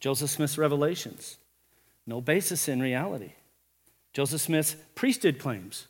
Joseph 0.00 0.30
Smith's 0.30 0.58
revelations, 0.58 1.38
no 2.06 2.20
basis 2.20 2.68
in 2.68 2.80
reality. 2.80 3.32
Joseph 4.12 4.40
Smith's 4.40 4.76
priesthood 4.94 5.38
claims, 5.38 5.88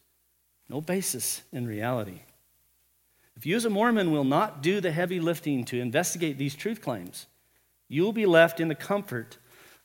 no 0.69 0.81
basis 0.81 1.43
in 1.53 1.67
reality. 1.67 2.21
If 3.37 3.47
you, 3.47 3.55
as 3.57 3.65
a 3.65 3.71
Mormon, 3.71 4.11
will 4.11 4.25
not 4.25 4.63
do 4.63 4.81
the 4.81 4.91
heavy 4.91 5.21
lifting 5.21 5.65
to 5.67 5.81
investigate 5.81 6.39
these 6.39 6.55
truth 6.55 6.81
claims, 6.81 7.27
you 7.89 8.03
will 8.03 8.13
be 8.13 8.27
left 8.27 8.59
in 8.59 8.69
the 8.69 8.75
comfort 8.75 9.39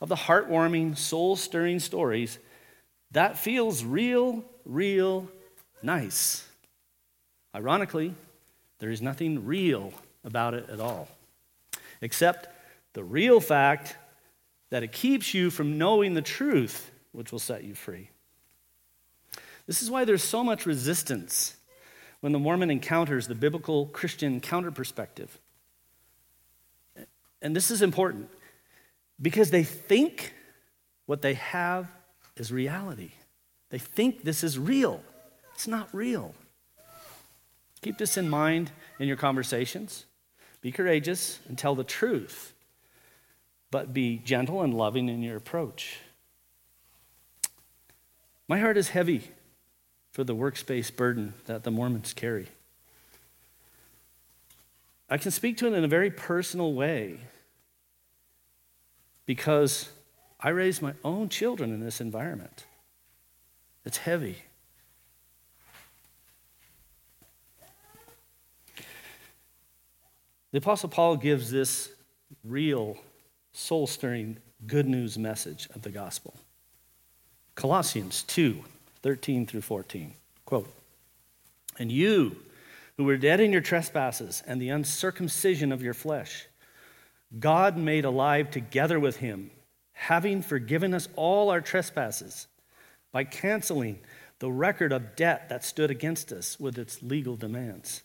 of 0.04 0.10
the 0.10 0.16
heartwarming, 0.16 0.98
soul 0.98 1.38
stirring 1.38 1.80
stories 1.80 2.38
that 3.12 3.38
feels 3.38 3.86
real, 3.86 4.44
real 4.66 5.30
nice. 5.82 6.46
Ironically, 7.56 8.14
there 8.80 8.90
is 8.90 9.02
nothing 9.02 9.46
real 9.46 9.94
about 10.26 10.56
it 10.56 10.70
at 10.70 10.82
all 10.82 11.08
except 12.02 12.50
the 12.92 13.04
real 13.04 13.40
fact 13.40 13.96
that 14.72 14.84
it 14.84 14.92
keeps 14.92 15.34
you 15.34 15.50
from 15.50 15.78
knowing 15.78 16.16
the 16.16 16.22
truth, 16.22 16.92
which 17.14 17.32
will 17.32 17.40
set 17.40 17.64
you 17.64 17.74
free. 17.74 18.10
This 19.68 19.82
is 19.82 19.90
why 19.90 20.04
there's 20.04 20.22
so 20.22 20.44
much 20.44 20.66
resistance 20.66 21.56
when 22.20 22.34
the 22.34 22.40
Mormon 22.40 22.70
encounters 22.70 23.30
the 23.30 23.36
biblical 23.36 23.86
Christian 23.86 24.42
counter 24.42 24.70
perspective. 24.70 25.40
And 27.42 27.56
this 27.56 27.72
is 27.72 27.82
important 27.82 28.30
because 29.22 29.52
they 29.52 29.64
think 29.64 30.34
what 31.06 31.22
they 31.22 31.34
have 31.34 31.88
is 32.36 32.52
reality. 32.52 33.12
They 33.70 33.80
think 33.80 34.24
this 34.24 34.44
is 34.44 34.58
real. 34.58 35.02
It's 35.54 35.68
not 35.68 35.90
real. 35.94 36.34
Keep 37.82 37.98
this 37.98 38.18
in 38.18 38.30
mind 38.30 38.72
in 39.00 39.08
your 39.08 39.18
conversations. 39.18 40.06
Be 40.62 40.72
courageous 40.72 41.40
and 41.48 41.58
tell 41.58 41.76
the 41.76 41.84
truth, 41.84 42.54
but 43.70 43.94
be 43.94 44.18
gentle 44.18 44.62
and 44.62 44.74
loving 44.74 45.10
in 45.10 45.22
your 45.22 45.36
approach. 45.36 46.00
My 48.48 48.60
heart 48.60 48.78
is 48.78 48.90
heavy 48.90 49.32
for 50.12 50.24
the 50.24 50.36
workspace 50.36 50.96
burden 50.96 51.34
that 51.46 51.64
the 51.64 51.72
Mormons 51.72 52.14
carry. 52.14 52.48
I 55.10 55.18
can 55.18 55.32
speak 55.32 55.58
to 55.58 55.68
it 55.68 55.74
in 55.74 55.84
a 55.84 55.88
very 55.88 56.10
personal 56.10 56.74
way 56.74 57.20
because 59.26 59.90
I 60.40 60.50
raised 60.50 60.82
my 60.82 60.94
own 61.04 61.30
children 61.30 61.74
in 61.74 61.80
this 61.80 62.02
environment. 62.02 62.66
It's 63.86 63.98
heavy. 63.98 64.38
The 70.52 70.60
Apostle 70.60 70.90
Paul 70.90 71.16
gives 71.18 71.50
this 71.50 71.90
real, 72.44 72.98
soul 73.54 73.88
stirring, 73.88 74.38
good 74.68 74.88
news 74.88 75.18
message 75.18 75.68
of 75.74 75.82
the 75.82 75.90
gospel. 75.90 76.36
Colossians 77.56 78.24
2 78.24 78.64
13 79.02 79.46
through 79.46 79.62
14. 79.62 80.14
Quote, 80.46 80.74
And 81.78 81.92
you 81.92 82.38
who 82.96 83.04
were 83.04 83.18
dead 83.18 83.42
in 83.42 83.52
your 83.52 83.62
trespasses 83.62 84.42
and 84.48 84.62
the 84.62 84.70
uncircumcision 84.70 85.72
of 85.72 85.82
your 85.82 85.94
flesh, 85.94 86.48
God 87.40 87.78
made 87.78 88.06
alive 88.06 88.52
together 88.52 89.00
with 89.00 89.18
him, 89.18 89.52
having 89.94 90.42
forgiven 90.42 90.94
us 90.94 91.08
all 91.16 91.50
our 91.50 91.62
trespasses 91.62 92.48
by 93.12 93.24
canceling 93.24 94.00
the 94.40 94.52
record 94.52 94.92
of 94.92 95.16
debt 95.16 95.50
that 95.50 95.64
stood 95.64 95.90
against 95.90 96.32
us 96.32 96.60
with 96.60 96.78
its 96.78 97.02
legal 97.02 97.36
demands. 97.36 98.04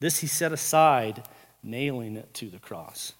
This 0.00 0.18
he 0.18 0.26
set 0.26 0.52
aside, 0.52 1.24
nailing 1.62 2.16
it 2.16 2.32
to 2.34 2.48
the 2.48 2.58
cross. 2.58 3.12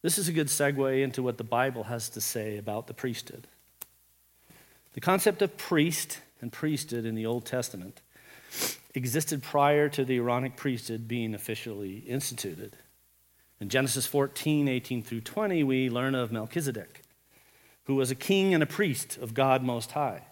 This 0.00 0.18
is 0.18 0.28
a 0.28 0.32
good 0.32 0.48
segue 0.48 1.02
into 1.02 1.22
what 1.22 1.38
the 1.38 1.44
Bible 1.44 1.84
has 1.84 2.08
to 2.10 2.20
say 2.20 2.56
about 2.56 2.86
the 2.86 2.94
priesthood. 2.94 3.46
The 4.94 5.00
concept 5.00 5.42
of 5.42 5.56
priest 5.56 6.20
and 6.40 6.52
priesthood 6.52 7.04
in 7.04 7.14
the 7.14 7.26
Old 7.26 7.44
Testament 7.44 8.00
existed 8.94 9.42
prior 9.42 9.88
to 9.88 10.04
the 10.04 10.16
Aaronic 10.16 10.56
priesthood 10.56 11.08
being 11.08 11.34
officially 11.34 11.98
instituted. 11.98 12.76
In 13.60 13.68
Genesis 13.68 14.06
14, 14.06 14.68
18 14.68 15.02
through 15.02 15.20
20, 15.20 15.62
we 15.62 15.88
learn 15.88 16.14
of 16.14 16.32
Melchizedek, 16.32 17.02
who 17.84 17.94
was 17.94 18.10
a 18.10 18.16
king 18.16 18.54
and 18.54 18.62
a 18.62 18.66
priest 18.66 19.16
of 19.18 19.34
God 19.34 19.62
Most 19.62 19.92
High. 19.92 20.26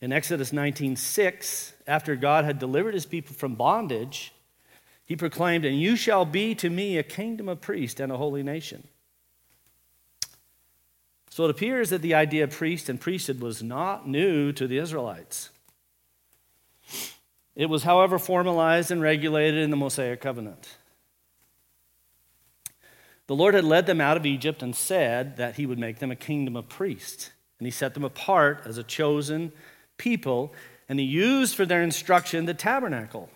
In 0.00 0.12
Exodus 0.12 0.52
19:6, 0.52 1.72
after 1.86 2.14
God 2.14 2.44
had 2.44 2.60
delivered 2.60 2.94
his 2.94 3.06
people 3.06 3.34
from 3.34 3.56
bondage, 3.56 4.32
he 5.04 5.16
proclaimed, 5.16 5.64
"And 5.64 5.80
you 5.80 5.96
shall 5.96 6.24
be 6.24 6.54
to 6.54 6.70
me 6.70 6.96
a 6.96 7.02
kingdom 7.02 7.48
of 7.48 7.60
priests 7.60 7.98
and 7.98 8.12
a 8.12 8.16
holy 8.16 8.44
nation." 8.44 8.86
So 11.30 11.44
it 11.44 11.50
appears 11.50 11.90
that 11.90 12.02
the 12.02 12.14
idea 12.14 12.44
of 12.44 12.50
priest 12.50 12.88
and 12.88 13.00
priesthood 13.00 13.40
was 13.40 13.62
not 13.62 14.08
new 14.08 14.52
to 14.52 14.66
the 14.66 14.78
Israelites. 14.78 15.50
It 17.54 17.68
was, 17.68 17.82
however, 17.82 18.18
formalized 18.18 18.90
and 18.90 19.02
regulated 19.02 19.62
in 19.62 19.70
the 19.70 19.76
Mosaic 19.76 20.20
covenant. 20.20 20.76
The 23.26 23.34
Lord 23.34 23.54
had 23.54 23.64
led 23.64 23.86
them 23.86 24.00
out 24.00 24.16
of 24.16 24.24
Egypt 24.24 24.62
and 24.62 24.74
said 24.74 25.36
that 25.36 25.56
he 25.56 25.66
would 25.66 25.78
make 25.78 25.98
them 25.98 26.10
a 26.10 26.16
kingdom 26.16 26.56
of 26.56 26.68
priests. 26.68 27.30
And 27.58 27.66
he 27.66 27.70
set 27.70 27.94
them 27.94 28.04
apart 28.04 28.62
as 28.64 28.78
a 28.78 28.82
chosen 28.82 29.52
people, 29.96 30.54
and 30.88 30.98
he 30.98 31.04
used 31.04 31.54
for 31.54 31.66
their 31.66 31.82
instruction 31.82 32.46
the 32.46 32.54
tabernacle. 32.54 33.28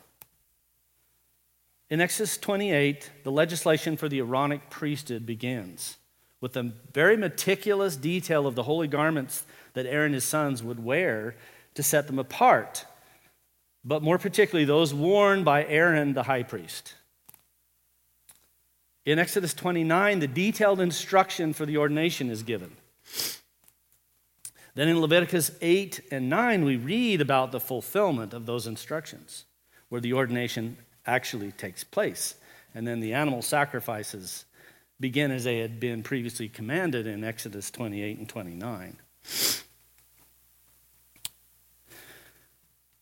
In 1.90 2.00
Exodus 2.00 2.38
28, 2.38 3.11
the 3.25 3.32
legislation 3.32 3.97
for 3.97 4.09
the 4.09 4.21
Aaronic 4.21 4.71
priesthood 4.71 5.26
begins 5.26 5.99
with 6.40 6.56
a 6.56 6.73
very 6.94 7.16
meticulous 7.16 7.97
detail 7.97 8.47
of 8.47 8.54
the 8.54 8.62
holy 8.62 8.88
garments 8.88 9.44
that 9.75 9.87
Aaron 9.87 10.06
and 10.06 10.14
his 10.14 10.25
sons 10.25 10.62
would 10.62 10.82
wear 10.82 11.35
to 11.75 11.82
set 11.82 12.06
them 12.06 12.18
apart 12.18 12.87
but 13.85 14.03
more 14.03 14.19
particularly 14.19 14.65
those 14.65 14.95
worn 14.95 15.45
by 15.45 15.65
Aaron 15.65 16.15
the 16.15 16.23
high 16.25 16.43
priest. 16.43 16.95
In 19.05 19.19
Exodus 19.19 19.53
29, 19.55 20.21
the 20.21 20.29
detailed 20.29 20.81
instruction 20.81 21.53
for 21.53 21.67
the 21.67 21.79
ordination 21.79 22.31
is 22.31 22.43
given. 22.43 22.77
Then 24.75 24.89
in 24.89 25.01
Leviticus 25.01 25.51
8 25.61 26.01
and 26.11 26.31
9, 26.31 26.65
we 26.65 26.77
read 26.77 27.21
about 27.21 27.53
the 27.53 27.61
fulfillment 27.61 28.33
of 28.33 28.47
those 28.47 28.67
instructions, 28.67 29.45
where 29.89 30.01
the 30.01 30.12
ordination 30.12 30.79
actually 31.05 31.53
takes 31.53 31.85
place. 31.85 32.37
And 32.75 32.87
then 32.87 33.01
the 33.01 33.12
animal 33.12 33.43
sacrifices 33.43 34.45
begin 34.99 35.31
as 35.31 35.45
they 35.45 35.59
had 35.59 35.81
been 35.81 36.03
previously 36.03 36.49
commanded 36.49 37.07
in 37.07 37.25
Exodus 37.25 37.71
28 37.71 38.19
and 38.19 38.29
29. 38.29 38.97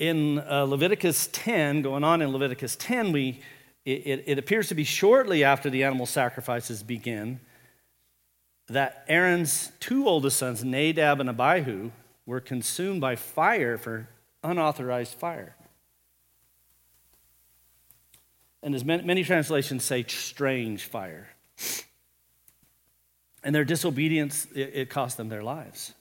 In 0.01 0.39
uh, 0.39 0.65
Leviticus 0.65 1.29
10, 1.31 1.83
going 1.83 2.03
on 2.03 2.23
in 2.23 2.33
Leviticus 2.33 2.75
10, 2.77 3.13
we, 3.13 3.39
it, 3.85 4.25
it 4.27 4.39
appears 4.39 4.69
to 4.69 4.75
be 4.75 4.83
shortly 4.83 5.45
after 5.45 5.69
the 5.69 5.85
animal 5.85 6.07
sacrifices 6.07 6.83
begin 6.83 7.39
that 8.69 9.05
Aaron's 9.09 9.71
two 9.79 10.09
oldest 10.09 10.39
sons, 10.39 10.65
Nadab 10.65 11.21
and 11.21 11.29
Abihu, 11.29 11.91
were 12.25 12.41
consumed 12.41 13.03
by 13.03 13.15
fire 13.15 13.77
for 13.77 14.09
unauthorized 14.43 15.15
fire. 15.15 15.55
And 18.63 18.75
as 18.75 18.85
many, 18.85 19.23
translations 19.23 19.85
say, 19.85 20.05
strange 20.05 20.85
fire. 20.85 21.29
And 23.43 23.55
their 23.55 23.65
disobedience, 23.65 24.47
it, 24.55 24.71
it 24.75 24.91
cost 24.91 25.19
them 25.19 25.29
their 25.29 25.43
lives. 25.43 25.93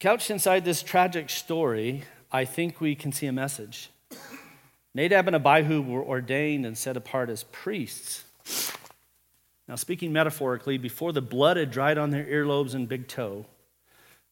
Couched 0.00 0.30
inside 0.30 0.64
this 0.64 0.82
tragic 0.82 1.28
story, 1.28 2.04
I 2.30 2.44
think 2.44 2.80
we 2.80 2.94
can 2.94 3.10
see 3.10 3.26
a 3.26 3.32
message. 3.32 3.90
Nadab 4.94 5.26
and 5.26 5.34
Abihu 5.34 5.82
were 5.82 6.04
ordained 6.04 6.64
and 6.64 6.78
set 6.78 6.96
apart 6.96 7.28
as 7.30 7.42
priests. 7.44 8.24
Now, 9.66 9.74
speaking 9.74 10.12
metaphorically, 10.12 10.78
before 10.78 11.12
the 11.12 11.20
blood 11.20 11.56
had 11.56 11.72
dried 11.72 11.98
on 11.98 12.10
their 12.10 12.24
earlobes 12.24 12.74
and 12.74 12.88
big 12.88 13.08
toe, 13.08 13.46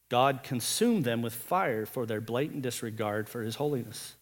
God 0.09 0.45
consumed 0.45 1.05
them 1.05 1.21
with 1.21 1.35
fire 1.35 1.85
for 1.85 2.07
their 2.07 2.21
blatant 2.21 2.63
disregard 2.63 3.29
for 3.29 3.43
his 3.43 3.57
holiness. 3.57 4.15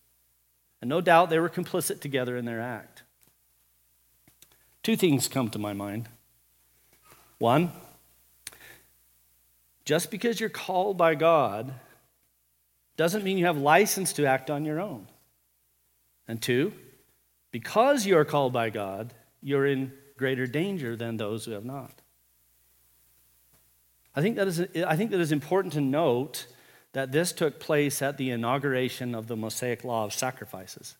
And 0.80 0.88
no 0.88 1.02
doubt 1.02 1.28
they 1.28 1.38
were 1.38 1.50
complicit 1.50 2.00
together 2.00 2.38
in 2.38 2.46
their 2.46 2.60
act. 2.60 3.02
Two 4.82 4.96
things 4.96 5.28
come 5.28 5.50
to 5.50 5.58
my 5.58 5.74
mind. 5.74 6.08
One, 7.38 7.70
just 9.84 10.10
because 10.10 10.40
you're 10.40 10.48
called 10.48 10.96
by 10.96 11.14
God 11.14 11.74
doesn't 12.96 13.24
mean 13.24 13.38
you 13.38 13.46
have 13.46 13.58
license 13.58 14.12
to 14.14 14.26
act 14.26 14.50
on 14.50 14.64
your 14.64 14.80
own. 14.80 15.08
And 16.26 16.40
two, 16.40 16.72
because 17.50 18.06
you 18.06 18.16
are 18.16 18.24
called 18.24 18.52
by 18.52 18.70
God, 18.70 19.12
you're 19.42 19.66
in 19.66 19.92
greater 20.16 20.46
danger 20.46 20.96
than 20.96 21.16
those 21.16 21.44
who 21.44 21.52
have 21.52 21.64
not. 21.64 22.00
I 24.16 24.22
think 24.22 24.36
that 24.36 24.46
is, 24.46 24.60
I 24.86 24.96
think 24.96 25.10
that 25.10 25.20
is 25.20 25.32
important 25.32 25.74
to 25.74 25.80
note 25.80 26.46
that 26.92 27.10
this 27.10 27.32
took 27.32 27.58
place 27.58 28.00
at 28.00 28.16
the 28.16 28.30
inauguration 28.30 29.14
of 29.14 29.26
the 29.26 29.36
Mosaic 29.36 29.84
law 29.84 30.04
of 30.04 30.12
sacrifices. 30.12 30.96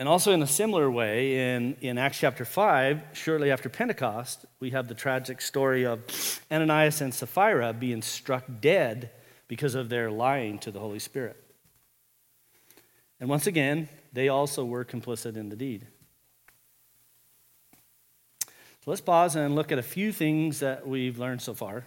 And 0.00 0.08
also, 0.08 0.32
in 0.32 0.40
a 0.40 0.46
similar 0.46 0.90
way, 0.90 1.54
in, 1.54 1.76
in 1.82 1.98
Acts 1.98 2.18
chapter 2.18 2.46
5, 2.46 3.02
shortly 3.12 3.50
after 3.50 3.68
Pentecost, 3.68 4.46
we 4.58 4.70
have 4.70 4.88
the 4.88 4.94
tragic 4.94 5.42
story 5.42 5.84
of 5.84 6.00
Ananias 6.50 7.02
and 7.02 7.12
Sapphira 7.12 7.74
being 7.74 8.00
struck 8.00 8.44
dead 8.62 9.10
because 9.46 9.74
of 9.74 9.90
their 9.90 10.10
lying 10.10 10.58
to 10.60 10.70
the 10.70 10.80
Holy 10.80 11.00
Spirit. 11.00 11.36
And 13.20 13.28
once 13.28 13.46
again, 13.46 13.90
they 14.10 14.30
also 14.30 14.64
were 14.64 14.86
complicit 14.86 15.36
in 15.36 15.50
the 15.50 15.56
deed. 15.56 15.86
So 18.46 18.86
let's 18.86 19.02
pause 19.02 19.36
and 19.36 19.54
look 19.54 19.70
at 19.70 19.78
a 19.78 19.82
few 19.82 20.12
things 20.12 20.60
that 20.60 20.88
we've 20.88 21.18
learned 21.18 21.42
so 21.42 21.52
far. 21.52 21.84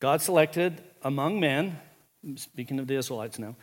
God 0.00 0.22
selected 0.22 0.82
among 1.02 1.38
men, 1.38 1.78
speaking 2.34 2.80
of 2.80 2.88
the 2.88 2.96
Israelites 2.96 3.38
now, 3.38 3.54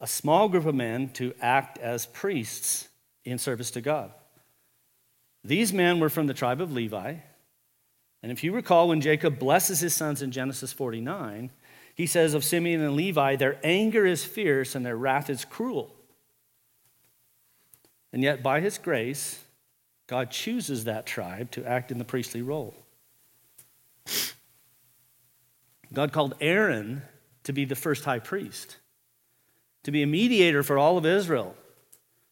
a 0.00 0.06
small 0.06 0.48
group 0.48 0.66
of 0.66 0.74
men 0.74 1.10
to 1.10 1.34
act 1.40 1.78
as 1.78 2.06
priests 2.06 2.88
in 3.24 3.38
service 3.38 3.70
to 3.72 3.80
God. 3.80 4.12
These 5.44 5.72
men 5.72 6.00
were 6.00 6.08
from 6.08 6.26
the 6.26 6.34
tribe 6.34 6.60
of 6.60 6.72
Levi. 6.72 7.16
And 8.22 8.32
if 8.32 8.44
you 8.44 8.52
recall, 8.52 8.88
when 8.88 9.00
Jacob 9.00 9.38
blesses 9.38 9.80
his 9.80 9.94
sons 9.94 10.22
in 10.22 10.30
Genesis 10.30 10.72
49, 10.72 11.50
he 11.94 12.06
says 12.06 12.34
of 12.34 12.44
Simeon 12.44 12.80
and 12.80 12.96
Levi, 12.96 13.36
their 13.36 13.58
anger 13.62 14.06
is 14.06 14.24
fierce 14.24 14.74
and 14.74 14.84
their 14.84 14.96
wrath 14.96 15.28
is 15.28 15.44
cruel. 15.44 15.94
And 18.12 18.22
yet, 18.22 18.42
by 18.42 18.60
his 18.60 18.78
grace, 18.78 19.44
God 20.06 20.30
chooses 20.30 20.84
that 20.84 21.06
tribe 21.06 21.50
to 21.52 21.64
act 21.64 21.92
in 21.92 21.98
the 21.98 22.04
priestly 22.04 22.42
role. 22.42 22.74
God 25.92 26.12
called 26.12 26.34
Aaron 26.40 27.02
to 27.44 27.52
be 27.52 27.64
the 27.64 27.76
first 27.76 28.04
high 28.04 28.18
priest 28.18 28.76
to 29.84 29.90
be 29.90 30.02
a 30.02 30.06
mediator 30.06 30.62
for 30.62 30.78
all 30.78 30.98
of 30.98 31.06
Israel. 31.06 31.54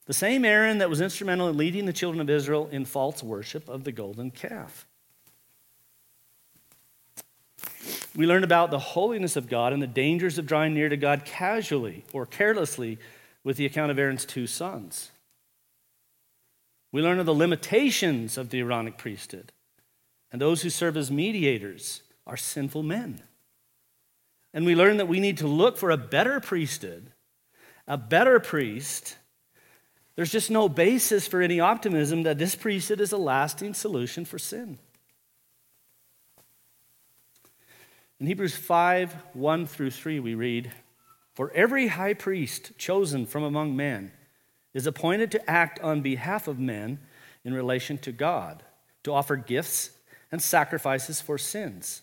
The 0.06 0.14
same 0.14 0.44
Aaron 0.44 0.78
that 0.78 0.88
was 0.88 1.00
instrumental 1.00 1.48
in 1.48 1.56
leading 1.56 1.86
the 1.86 1.92
children 1.92 2.20
of 2.20 2.30
Israel 2.30 2.68
in 2.72 2.84
false 2.84 3.22
worship 3.22 3.68
of 3.68 3.84
the 3.84 3.92
golden 3.92 4.30
calf. 4.30 4.86
We 8.16 8.26
learned 8.26 8.44
about 8.44 8.70
the 8.70 8.78
holiness 8.78 9.36
of 9.36 9.48
God 9.48 9.72
and 9.72 9.82
the 9.82 9.86
dangers 9.86 10.38
of 10.38 10.46
drawing 10.46 10.74
near 10.74 10.88
to 10.88 10.96
God 10.96 11.24
casually 11.24 12.04
or 12.12 12.26
carelessly 12.26 12.98
with 13.44 13.56
the 13.56 13.66
account 13.66 13.90
of 13.90 13.98
Aaron's 13.98 14.24
two 14.24 14.46
sons. 14.46 15.10
We 16.90 17.02
learn 17.02 17.20
of 17.20 17.26
the 17.26 17.34
limitations 17.34 18.38
of 18.38 18.48
the 18.48 18.60
Aaronic 18.60 18.96
priesthood, 18.96 19.52
and 20.32 20.40
those 20.40 20.62
who 20.62 20.70
serve 20.70 20.96
as 20.96 21.10
mediators 21.10 22.02
are 22.26 22.36
sinful 22.36 22.82
men. 22.82 23.22
And 24.54 24.64
we 24.64 24.74
learn 24.74 24.96
that 24.96 25.06
we 25.06 25.20
need 25.20 25.36
to 25.38 25.46
look 25.46 25.76
for 25.76 25.90
a 25.90 25.96
better 25.96 26.40
priesthood 26.40 27.12
a 27.88 27.96
better 27.96 28.38
priest, 28.38 29.16
there's 30.14 30.30
just 30.30 30.50
no 30.50 30.68
basis 30.68 31.26
for 31.26 31.40
any 31.40 31.58
optimism 31.58 32.22
that 32.24 32.38
this 32.38 32.54
priesthood 32.54 33.00
is 33.00 33.12
a 33.12 33.16
lasting 33.16 33.72
solution 33.72 34.24
for 34.24 34.38
sin. 34.38 34.78
In 38.20 38.26
Hebrews 38.26 38.56
5 38.56 39.14
1 39.32 39.66
through 39.66 39.90
3, 39.90 40.20
we 40.20 40.34
read, 40.34 40.72
For 41.34 41.50
every 41.52 41.86
high 41.86 42.14
priest 42.14 42.72
chosen 42.76 43.26
from 43.26 43.42
among 43.42 43.74
men 43.74 44.12
is 44.74 44.86
appointed 44.86 45.30
to 45.30 45.50
act 45.50 45.80
on 45.80 46.02
behalf 46.02 46.46
of 46.46 46.58
men 46.58 46.98
in 47.44 47.54
relation 47.54 47.96
to 47.98 48.12
God, 48.12 48.62
to 49.04 49.12
offer 49.12 49.36
gifts 49.36 49.90
and 50.30 50.42
sacrifices 50.42 51.20
for 51.20 51.38
sins. 51.38 52.02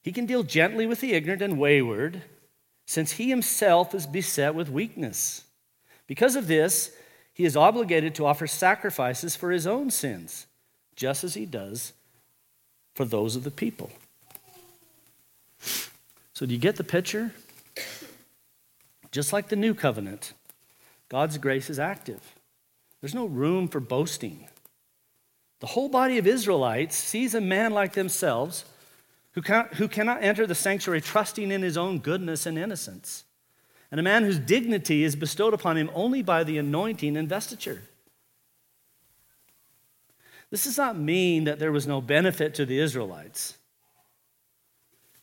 He 0.00 0.12
can 0.12 0.26
deal 0.26 0.42
gently 0.42 0.86
with 0.86 1.00
the 1.00 1.12
ignorant 1.12 1.42
and 1.42 1.58
wayward, 1.58 2.22
since 2.86 3.12
he 3.12 3.30
himself 3.30 3.94
is 3.94 4.06
beset 4.06 4.54
with 4.54 4.68
weakness. 4.68 5.44
Because 6.06 6.36
of 6.36 6.46
this, 6.46 6.94
he 7.32 7.44
is 7.44 7.56
obligated 7.56 8.14
to 8.14 8.26
offer 8.26 8.46
sacrifices 8.46 9.34
for 9.34 9.50
his 9.50 9.66
own 9.66 9.90
sins, 9.90 10.46
just 10.94 11.24
as 11.24 11.34
he 11.34 11.46
does 11.46 11.92
for 12.94 13.04
those 13.04 13.36
of 13.36 13.44
the 13.44 13.50
people. 13.50 13.90
So, 16.32 16.46
do 16.46 16.52
you 16.52 16.60
get 16.60 16.76
the 16.76 16.84
picture? 16.84 17.32
Just 19.10 19.32
like 19.32 19.48
the 19.48 19.56
new 19.56 19.74
covenant, 19.74 20.32
God's 21.08 21.38
grace 21.38 21.70
is 21.70 21.78
active. 21.78 22.34
There's 23.00 23.14
no 23.14 23.26
room 23.26 23.68
for 23.68 23.80
boasting. 23.80 24.48
The 25.60 25.68
whole 25.68 25.88
body 25.88 26.18
of 26.18 26.26
Israelites 26.26 26.96
sees 26.96 27.34
a 27.34 27.40
man 27.40 27.72
like 27.72 27.92
themselves 27.92 28.64
who, 29.34 29.42
who 29.42 29.88
cannot 29.88 30.22
enter 30.22 30.46
the 30.46 30.54
sanctuary 30.54 31.00
trusting 31.00 31.50
in 31.50 31.62
his 31.62 31.76
own 31.76 31.98
goodness 31.98 32.46
and 32.46 32.58
innocence, 32.58 33.24
and 33.90 34.00
a 34.00 34.02
man 34.02 34.24
whose 34.24 34.38
dignity 34.38 35.04
is 35.04 35.16
bestowed 35.16 35.54
upon 35.54 35.76
him 35.76 35.90
only 35.94 36.22
by 36.22 36.44
the 36.44 36.58
anointing 36.58 37.16
investiture. 37.16 37.82
This 40.50 40.64
does 40.64 40.78
not 40.78 40.96
mean 40.96 41.44
that 41.44 41.58
there 41.58 41.72
was 41.72 41.86
no 41.86 42.00
benefit 42.00 42.54
to 42.54 42.64
the 42.64 42.78
Israelites. 42.78 43.58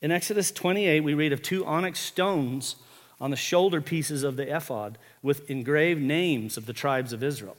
In 0.01 0.11
Exodus 0.11 0.51
28, 0.51 1.01
we 1.01 1.13
read 1.13 1.31
of 1.31 1.41
two 1.41 1.65
onyx 1.65 1.99
stones 1.99 2.75
on 3.21 3.31
the 3.31 3.37
shoulder 3.37 3.81
pieces 3.81 4.23
of 4.23 4.35
the 4.35 4.53
ephod 4.53 4.97
with 5.21 5.49
engraved 5.49 6.01
names 6.01 6.57
of 6.57 6.65
the 6.65 6.73
tribes 6.73 7.13
of 7.13 7.23
Israel. 7.23 7.55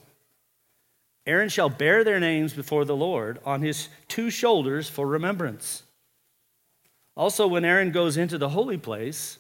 Aaron 1.25 1.49
shall 1.49 1.69
bear 1.69 2.03
their 2.03 2.19
names 2.19 2.53
before 2.53 2.85
the 2.85 2.97
Lord 2.97 3.39
on 3.47 3.63
his 3.63 3.89
two 4.09 4.29
shoulders 4.29 4.91
for 4.91 5.07
remembrance. 5.07 5.85
Also, 7.17 7.47
when 7.47 7.65
Aaron 7.65 7.93
goes 7.93 8.17
into 8.17 8.39
the 8.39 8.51
holy 8.51 8.79
place, 8.79 9.39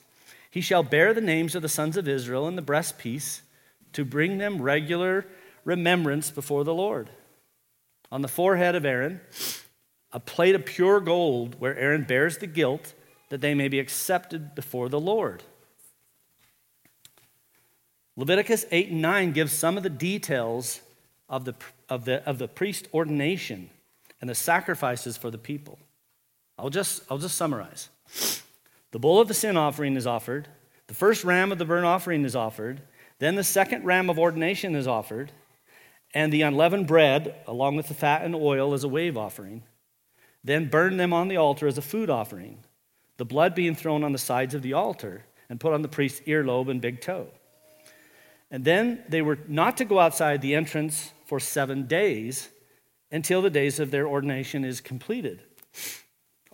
he 0.50 0.61
shall 0.61 0.82
bear 0.82 1.14
the 1.14 1.20
names 1.20 1.54
of 1.54 1.62
the 1.62 1.68
sons 1.68 1.96
of 1.96 2.06
Israel 2.06 2.46
in 2.46 2.56
the 2.56 2.62
breastpiece 2.62 3.40
to 3.94 4.04
bring 4.04 4.38
them 4.38 4.61
regular 4.61 5.26
remembrance 5.64 6.30
before 6.30 6.64
the 6.64 6.74
Lord. 6.74 7.08
On 8.11 8.20
the 8.20 8.28
forehead 8.28 8.74
of 8.74 8.85
Aaron, 8.85 9.20
a 10.12 10.20
plate 10.20 10.54
of 10.54 10.66
pure 10.66 11.00
gold 11.00 11.58
where 11.58 11.76
Aaron 11.78 12.04
bears 12.04 12.38
the 12.38 12.46
guilt 12.46 12.92
that 13.30 13.40
they 13.40 13.54
may 13.54 13.68
be 13.68 13.78
accepted 13.78 14.54
before 14.54 14.90
the 14.90 15.00
Lord. 15.00 15.42
Leviticus 18.16 18.66
8 18.70 18.90
and 18.90 19.00
9 19.00 19.32
gives 19.32 19.52
some 19.52 19.78
of 19.78 19.82
the 19.82 19.88
details 19.88 20.82
of 21.30 21.46
the, 21.46 21.54
of 21.88 22.04
the, 22.04 22.22
of 22.28 22.37
the 22.37 22.48
priest 22.48 22.88
ordination 22.92 23.70
and 24.20 24.28
the 24.28 24.35
sacrifices 24.35 25.16
for 25.16 25.30
the 25.30 25.38
people. 25.38 25.78
I'll 26.58 26.70
just, 26.70 27.02
I'll 27.10 27.18
just 27.18 27.36
summarize. 27.36 27.88
The 28.90 28.98
bull 28.98 29.20
of 29.20 29.28
the 29.28 29.34
sin 29.34 29.56
offering 29.56 29.96
is 29.96 30.06
offered, 30.06 30.48
the 30.86 30.94
first 30.94 31.24
ram 31.24 31.52
of 31.52 31.58
the 31.58 31.64
burnt 31.64 31.86
offering 31.86 32.24
is 32.24 32.36
offered, 32.36 32.82
then 33.18 33.36
the 33.36 33.44
second 33.44 33.84
ram 33.84 34.10
of 34.10 34.18
ordination 34.18 34.74
is 34.74 34.86
offered, 34.86 35.32
and 36.12 36.32
the 36.32 36.42
unleavened 36.42 36.86
bread, 36.86 37.36
along 37.46 37.76
with 37.76 37.88
the 37.88 37.94
fat 37.94 38.22
and 38.22 38.34
oil, 38.34 38.74
as 38.74 38.84
a 38.84 38.88
wave 38.88 39.16
offering. 39.16 39.62
Then 40.44 40.68
burn 40.68 40.96
them 40.96 41.12
on 41.12 41.28
the 41.28 41.36
altar 41.36 41.66
as 41.66 41.78
a 41.78 41.82
food 41.82 42.10
offering, 42.10 42.58
the 43.16 43.24
blood 43.24 43.54
being 43.54 43.74
thrown 43.74 44.04
on 44.04 44.12
the 44.12 44.18
sides 44.18 44.54
of 44.54 44.62
the 44.62 44.72
altar 44.72 45.24
and 45.48 45.60
put 45.60 45.72
on 45.72 45.82
the 45.82 45.88
priest's 45.88 46.20
earlobe 46.26 46.70
and 46.70 46.80
big 46.80 47.00
toe. 47.00 47.28
And 48.50 48.64
then 48.64 49.02
they 49.08 49.22
were 49.22 49.38
not 49.48 49.78
to 49.78 49.84
go 49.84 49.98
outside 49.98 50.42
the 50.42 50.54
entrance 50.54 51.12
for 51.24 51.40
seven 51.40 51.86
days 51.86 52.50
until 53.10 53.40
the 53.40 53.50
days 53.50 53.80
of 53.80 53.90
their 53.90 54.06
ordination 54.06 54.64
is 54.64 54.80
completed. 54.80 55.42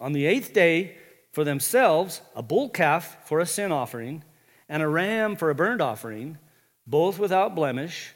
On 0.01 0.13
the 0.13 0.27
eighth 0.27 0.53
day, 0.53 0.97
for 1.33 1.45
themselves, 1.45 2.21
a 2.35 2.43
bull 2.43 2.69
calf 2.69 3.17
for 3.25 3.41
a 3.41 3.47
sin 3.47 3.73
offering, 3.73 4.25
and 4.69 4.83
a 4.83 4.89
ram 4.89 5.37
for 5.37 5.51
a 5.51 5.55
burnt 5.55 5.81
offering, 5.81 6.39
both 6.87 7.19
without 7.19 7.55
blemish, 7.55 8.15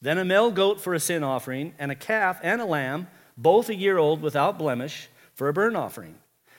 then 0.00 0.18
a 0.18 0.24
male 0.24 0.50
goat 0.50 0.80
for 0.80 0.94
a 0.94 1.00
sin 1.00 1.22
offering, 1.22 1.74
and 1.78 1.90
a 1.90 1.96
calf 1.96 2.38
and 2.42 2.60
a 2.60 2.66
lamb, 2.66 3.08
both 3.36 3.68
a 3.68 3.74
year 3.74 3.98
old 3.98 4.20
without 4.20 4.58
blemish, 4.58 5.08
for 5.34 5.48
a 5.48 5.52
burnt 5.52 5.76
offering, 5.76 6.16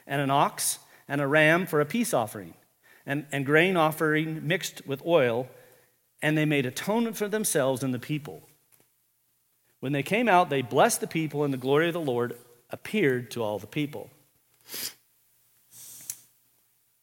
and 0.08 0.22
an 0.22 0.32
ox 0.32 0.80
and 1.08 1.22
a 1.22 1.28
ram 1.28 1.66
for 1.66 1.82
a 1.82 1.86
peace 1.86 2.14
offering, 2.14 2.54
and, 3.06 3.26
and 3.32 3.46
grain 3.46 3.78
offering 3.78 4.46
mixed 4.48 4.86
with 4.88 5.06
oil, 5.06 5.48
and 6.22 6.38
they 6.38 6.46
made 6.46 6.66
atonement 6.66 7.18
for 7.18 7.28
themselves 7.28 7.84
and 7.84 7.94
the 7.94 8.00
people. 8.00 8.42
When 9.80 9.92
they 9.92 10.04
came 10.04 10.30
out, 10.30 10.50
they 10.50 10.62
blessed 10.62 11.02
the 11.02 11.08
people, 11.08 11.44
and 11.44 11.54
the 11.54 11.58
glory 11.58 11.88
of 11.88 11.94
the 11.94 12.00
Lord 12.00 12.38
appeared 12.70 13.30
to 13.32 13.44
all 13.44 13.60
the 13.60 13.68
people. 13.68 14.10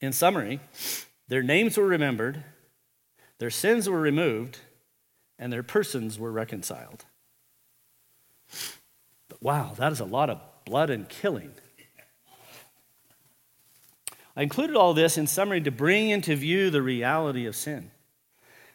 In 0.01 0.13
summary, 0.13 0.61
their 1.29 1.43
names 1.43 1.77
were 1.77 1.87
remembered, 1.87 2.43
their 3.39 3.51
sins 3.51 3.89
were 3.89 4.01
removed, 4.01 4.59
and 5.39 5.53
their 5.53 5.63
persons 5.63 6.19
were 6.19 6.33
reconciled. 6.33 7.05
But 9.29 9.43
wow, 9.43 9.75
that 9.79 9.93
is 9.93 10.01
a 10.01 10.05
lot 10.05 10.31
of 10.31 10.41
blood 10.65 10.91
and 10.91 11.09
killing. 11.09 11.53
I 14.37 14.43
included 14.43 14.77
all 14.77 14.95
this 14.95 15.19
in 15.19 15.27
summary 15.27 15.61
to 15.63 15.71
bring 15.71 16.11
into 16.11 16.37
view 16.37 16.71
the 16.71 16.83
reality 16.83 17.47
of 17.47 17.57
sin 17.57 17.91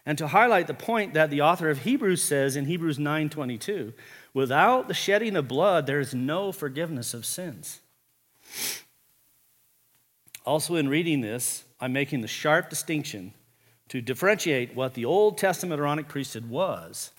and 0.06 0.18
to 0.18 0.28
highlight 0.28 0.68
the 0.68 0.74
point 0.74 1.14
that 1.14 1.30
the 1.30 1.42
author 1.42 1.70
of 1.70 1.80
Hebrews 1.80 2.22
says 2.22 2.56
in 2.56 2.66
Hebrews 2.66 3.00
9:22, 3.00 3.94
without 4.34 4.88
the 4.88 4.94
shedding 4.94 5.36
of 5.36 5.48
blood 5.48 5.88
there 5.88 6.00
is 6.00 6.14
no 6.14 6.52
forgiveness 6.52 7.14
of 7.14 7.26
sins. 7.26 7.82
Also 10.46 10.76
in 10.76 10.88
reading 10.88 11.22
this, 11.22 11.64
I'm 11.80 11.94
making 11.94 12.22
the 12.22 12.28
sharp 12.28 12.70
distinction 12.70 13.34
to 13.90 14.02
differentiate 14.02 14.76
what 14.76 14.94
the 14.94 15.06
Old 15.06 15.38
Testament 15.38 15.80
Aaronic 15.80 16.08
priesthood 16.08 16.50
was 16.50 17.12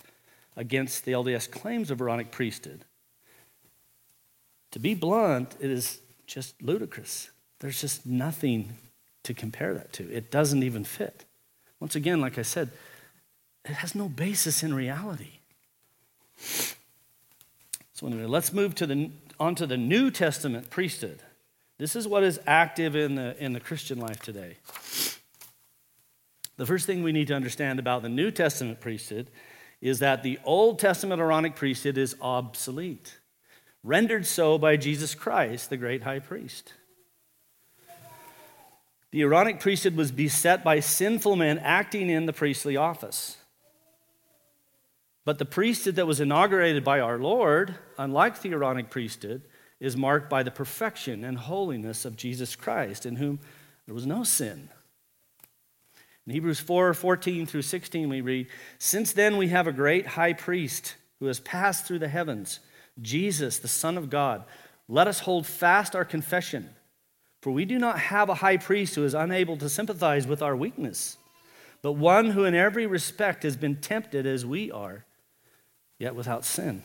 against 0.55 1.05
the 1.05 1.11
LDS 1.11 1.49
claims 1.49 1.91
of 1.91 2.01
Aaronic 2.01 2.31
priesthood. 2.31 2.85
To 4.71 4.79
be 4.79 4.93
blunt, 4.93 5.55
it 5.59 5.71
is 5.71 5.99
just 6.25 6.61
ludicrous. 6.61 7.29
There's 7.59 7.79
just 7.81 8.05
nothing 8.05 8.77
to 9.23 9.33
compare 9.33 9.73
that 9.73 9.93
to. 9.93 10.11
It 10.11 10.31
doesn't 10.31 10.63
even 10.63 10.83
fit. 10.83 11.25
Once 11.79 11.95
again, 11.95 12.21
like 12.21 12.37
I 12.37 12.41
said, 12.41 12.71
it 13.65 13.73
has 13.73 13.95
no 13.95 14.09
basis 14.09 14.63
in 14.63 14.73
reality. 14.73 15.39
So 16.37 18.07
anyway, 18.07 18.25
let's 18.25 18.53
move 18.53 18.75
to 18.75 18.85
the, 18.85 19.09
onto 19.39 19.65
the 19.65 19.77
New 19.77 20.11
Testament 20.11 20.69
priesthood. 20.69 21.21
This 21.77 21.95
is 21.95 22.07
what 22.07 22.23
is 22.23 22.39
active 22.47 22.95
in 22.95 23.15
the, 23.15 23.35
in 23.43 23.53
the 23.53 23.59
Christian 23.59 23.99
life 23.99 24.21
today. 24.21 24.57
The 26.57 26.65
first 26.65 26.87
thing 26.87 27.03
we 27.03 27.11
need 27.11 27.27
to 27.27 27.35
understand 27.35 27.77
about 27.77 28.01
the 28.01 28.09
New 28.09 28.31
Testament 28.31 28.79
priesthood 28.79 29.29
is 29.79 29.99
that 29.99 30.23
the 30.23 30.39
Old 30.43 30.79
Testament 30.79 31.21
Aaronic 31.21 31.55
priesthood 31.55 31.97
is 31.97 32.15
obsolete, 32.19 33.19
rendered 33.83 34.25
so 34.25 34.57
by 34.57 34.75
Jesus 34.75 35.13
Christ, 35.13 35.69
the 35.69 35.77
great 35.77 36.01
high 36.01 36.19
priest. 36.19 36.73
The 39.11 39.21
Aaronic 39.21 39.59
priesthood 39.59 39.95
was 39.95 40.11
beset 40.11 40.63
by 40.63 40.79
sinful 40.79 41.35
men 41.35 41.59
acting 41.59 42.09
in 42.09 42.25
the 42.25 42.33
priestly 42.33 42.75
office. 42.75 43.36
But 45.27 45.39
the 45.39 45.45
priesthood 45.45 45.97
that 45.97 46.07
was 46.07 46.21
inaugurated 46.21 46.85
by 46.85 47.01
our 47.01 47.17
Lord, 47.17 47.75
unlike 47.97 48.41
the 48.41 48.53
Aaronic 48.53 48.89
priesthood, 48.89 49.41
is 49.77 49.97
marked 49.97 50.29
by 50.29 50.41
the 50.41 50.51
perfection 50.51 51.25
and 51.25 51.37
holiness 51.37 52.05
of 52.05 52.15
Jesus 52.15 52.55
Christ, 52.55 53.05
in 53.05 53.17
whom 53.17 53.41
there 53.85 53.93
was 53.93 54.07
no 54.07 54.23
sin. 54.23 54.69
In 56.25 56.31
Hebrews 56.31 56.61
4 56.61 56.93
14 56.93 57.45
through 57.45 57.63
16, 57.63 58.07
we 58.07 58.21
read, 58.21 58.47
Since 58.79 59.11
then 59.11 59.35
we 59.35 59.49
have 59.49 59.67
a 59.67 59.73
great 59.73 60.07
high 60.07 60.31
priest 60.31 60.95
who 61.19 61.25
has 61.25 61.41
passed 61.41 61.85
through 61.85 61.99
the 61.99 62.07
heavens, 62.07 62.61
Jesus, 63.01 63.59
the 63.59 63.67
Son 63.67 63.97
of 63.97 64.09
God. 64.09 64.45
Let 64.87 65.09
us 65.09 65.19
hold 65.19 65.45
fast 65.45 65.93
our 65.93 66.05
confession. 66.05 66.69
For 67.41 67.51
we 67.51 67.65
do 67.65 67.77
not 67.77 67.99
have 67.99 68.29
a 68.29 68.35
high 68.35 68.55
priest 68.55 68.95
who 68.95 69.03
is 69.03 69.13
unable 69.13 69.57
to 69.57 69.67
sympathize 69.67 70.25
with 70.25 70.41
our 70.41 70.55
weakness, 70.55 71.17
but 71.81 71.91
one 71.91 72.29
who 72.29 72.45
in 72.45 72.55
every 72.55 72.87
respect 72.87 73.43
has 73.43 73.57
been 73.57 73.75
tempted 73.81 74.25
as 74.25 74.45
we 74.45 74.71
are, 74.71 75.03
yet 75.99 76.15
without 76.15 76.45
sin. 76.45 76.83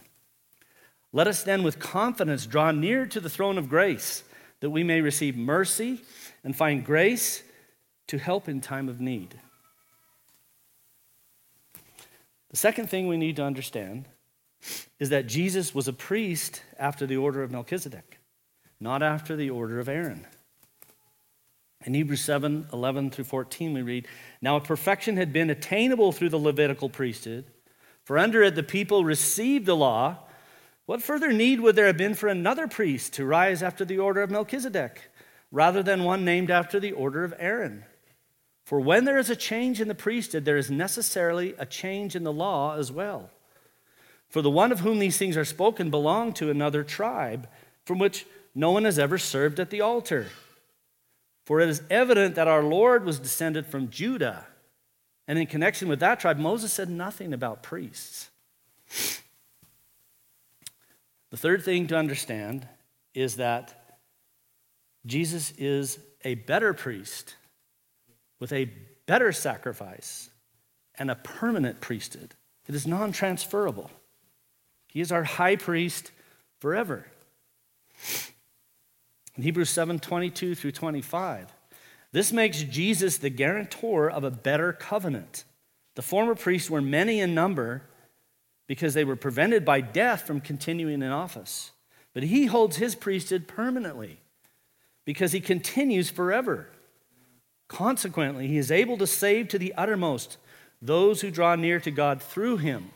Let 1.13 1.27
us 1.27 1.43
then 1.43 1.63
with 1.63 1.79
confidence 1.79 2.47
draw 2.47 2.71
near 2.71 3.07
to 3.07 3.21
the 3.21 3.29
throne 3.29 3.59
of 3.59 3.69
grace, 3.69 4.25
that 4.61 4.71
we 4.71 4.83
may 4.83 5.01
receive 5.01 5.37
mercy 5.37 6.01
and 6.43 6.57
find 6.57 6.85
grace 6.85 7.43
to 8.09 8.19
help 8.19 8.49
in 8.49 8.61
time 8.61 8.89
of 8.89 9.01
need. 9.01 9.35
The 12.51 12.57
second 12.57 12.89
thing 12.89 13.09
we 13.09 13.17
need 13.17 13.37
to 13.37 13.45
understand 13.45 14.07
is 14.99 15.11
that 15.11 15.27
Jesus 15.27 15.75
was 15.75 15.89
a 15.89 15.93
priest 15.93 16.63
after 16.79 17.07
the 17.07 17.17
order 17.17 17.43
of 17.43 17.51
Melchizedek, 17.51 18.21
not 18.79 19.03
after 19.03 19.37
the 19.37 19.51
order 19.51 19.81
of 19.81 19.89
Aaron. 19.89 20.27
In 21.85 21.95
Hebrews 21.95 22.21
7 22.21 22.69
11 22.73 23.11
through 23.11 23.25
14, 23.25 23.73
we 23.73 23.83
read, 23.83 24.07
Now 24.41 24.57
if 24.57 24.65
perfection 24.65 25.17
had 25.17 25.33
been 25.33 25.51
attainable 25.51 26.13
through 26.13 26.29
the 26.29 26.39
Levitical 26.39 26.89
priesthood, 26.89 27.47
for 28.13 28.19
under 28.19 28.43
it 28.43 28.55
the 28.55 28.63
people 28.63 29.07
received 29.07 29.65
the 29.65 29.75
law, 29.75 30.19
what 30.85 31.01
further 31.01 31.33
need 31.33 31.61
would 31.61 31.77
there 31.77 31.87
have 31.87 31.97
been 31.97 32.13
for 32.13 32.29
another 32.29 32.69
priest 32.69 33.15
to 33.15 33.25
rise 33.25 33.63
after 33.63 33.87
the 33.87 33.99
order 33.99 34.21
of 34.21 34.31
Melchizedek, 34.31 35.11
rather 35.51 35.83
than 35.83 36.05
one 36.05 36.23
named 36.23 36.51
after 36.51 36.79
the 36.79 36.93
order 36.93 37.25
of 37.25 37.33
Aaron? 37.39 37.87
For 38.67 38.79
when 38.79 39.07
there 39.07 39.17
is 39.17 39.31
a 39.31 39.35
change 39.35 39.81
in 39.81 39.89
the 39.89 39.95
priesthood, 39.95 40.45
there 40.45 40.59
is 40.59 40.71
necessarily 40.71 41.55
a 41.57 41.65
change 41.65 42.15
in 42.15 42.23
the 42.23 42.35
law 42.35 42.77
as 42.77 42.93
well. 42.93 43.31
For 44.29 44.43
the 44.43 44.51
one 44.51 44.73
of 44.73 44.81
whom 44.81 44.99
these 44.99 45.17
things 45.17 45.39
are 45.39 45.47
spoken 45.47 45.89
belonged 45.89 46.37
to 46.37 46.51
another 46.51 46.85
tribe, 46.85 47.49
from 47.87 47.99
which 47.99 48.27
no 48.55 48.73
one 48.73 48.85
has 48.85 48.99
ever 48.99 49.17
served 49.17 49.59
at 49.59 49.71
the 49.71 49.81
altar. 49.81 50.27
For 51.47 51.61
it 51.61 51.71
is 51.71 51.83
evident 51.89 52.35
that 52.35 52.47
our 52.47 52.63
Lord 52.63 53.07
was 53.07 53.19
descended 53.19 53.65
from 53.65 53.89
Judah. 53.89 54.49
And 55.33 55.39
in 55.39 55.47
connection 55.47 55.89
with 55.89 56.01
that 56.01 56.21
tribe, 56.21 56.37
Moses 56.37 56.75
said 56.75 56.91
nothing 56.91 57.33
about 57.33 57.63
priests. 57.63 58.29
The 61.31 61.39
third 61.39 61.65
thing 61.65 61.87
to 61.87 61.97
understand 61.97 62.69
is 63.15 63.37
that 63.37 63.97
Jesus 65.07 65.55
is 65.57 65.99
a 66.23 66.35
better 66.35 66.75
priest 66.75 67.37
with 68.41 68.53
a 68.53 68.71
better 69.07 69.33
sacrifice 69.33 70.29
and 70.99 71.11
a 71.11 71.15
permanent 71.15 71.81
priesthood. 71.81 72.35
It 72.69 72.75
is 72.75 72.87
non 72.87 73.11
transferable. 73.13 73.91
He 74.87 75.01
is 75.01 75.11
our 75.11 75.25
high 75.25 75.57
priest 75.57 76.11
forever. 76.61 77.07
In 79.39 79.45
Hebrews 79.45 79.71
7 79.71 79.99
22 79.99 80.55
through 80.57 80.73
25, 80.73 81.51
this 82.13 82.33
makes 82.33 82.63
Jesus 82.63 83.19
the 83.19 83.31
guarantor 83.31 84.11
of 84.11 84.23
a 84.23 84.31
better 84.31 84.73
covenant. 84.73 85.45
The 85.95 86.03
former 86.03 86.35
priests 86.35 86.71
were 86.71 86.83
many 86.83 87.21
in 87.21 87.35
number 87.35 87.83
because 88.67 88.95
they 88.95 89.05
were 89.05 89.17
prevented 89.17 89.65
by 89.65 89.81
death 89.81 90.23
from 90.23 90.41
continuing 90.41 91.03
in 91.03 91.11
office. 91.11 91.73
But 92.15 92.25
he 92.25 92.47
holds 92.47 92.77
his 92.77 92.95
priesthood 92.95 93.49
permanently 93.49 94.21
because 95.05 95.33
he 95.33 95.41
continues 95.41 96.11
forever. 96.11 96.69
Consequently, 97.69 98.47
he 98.49 98.59
is 98.59 98.71
able 98.71 98.99
to 98.99 99.07
save 99.07 99.49
to 99.49 99.59
the 99.59 99.75
uttermost 99.75 100.37
those 100.83 101.23
who 101.23 101.31
draw 101.31 101.55
near 101.55 101.81
to 101.81 101.91
God 101.91 102.21
through 102.21 102.59
him, 102.59 102.91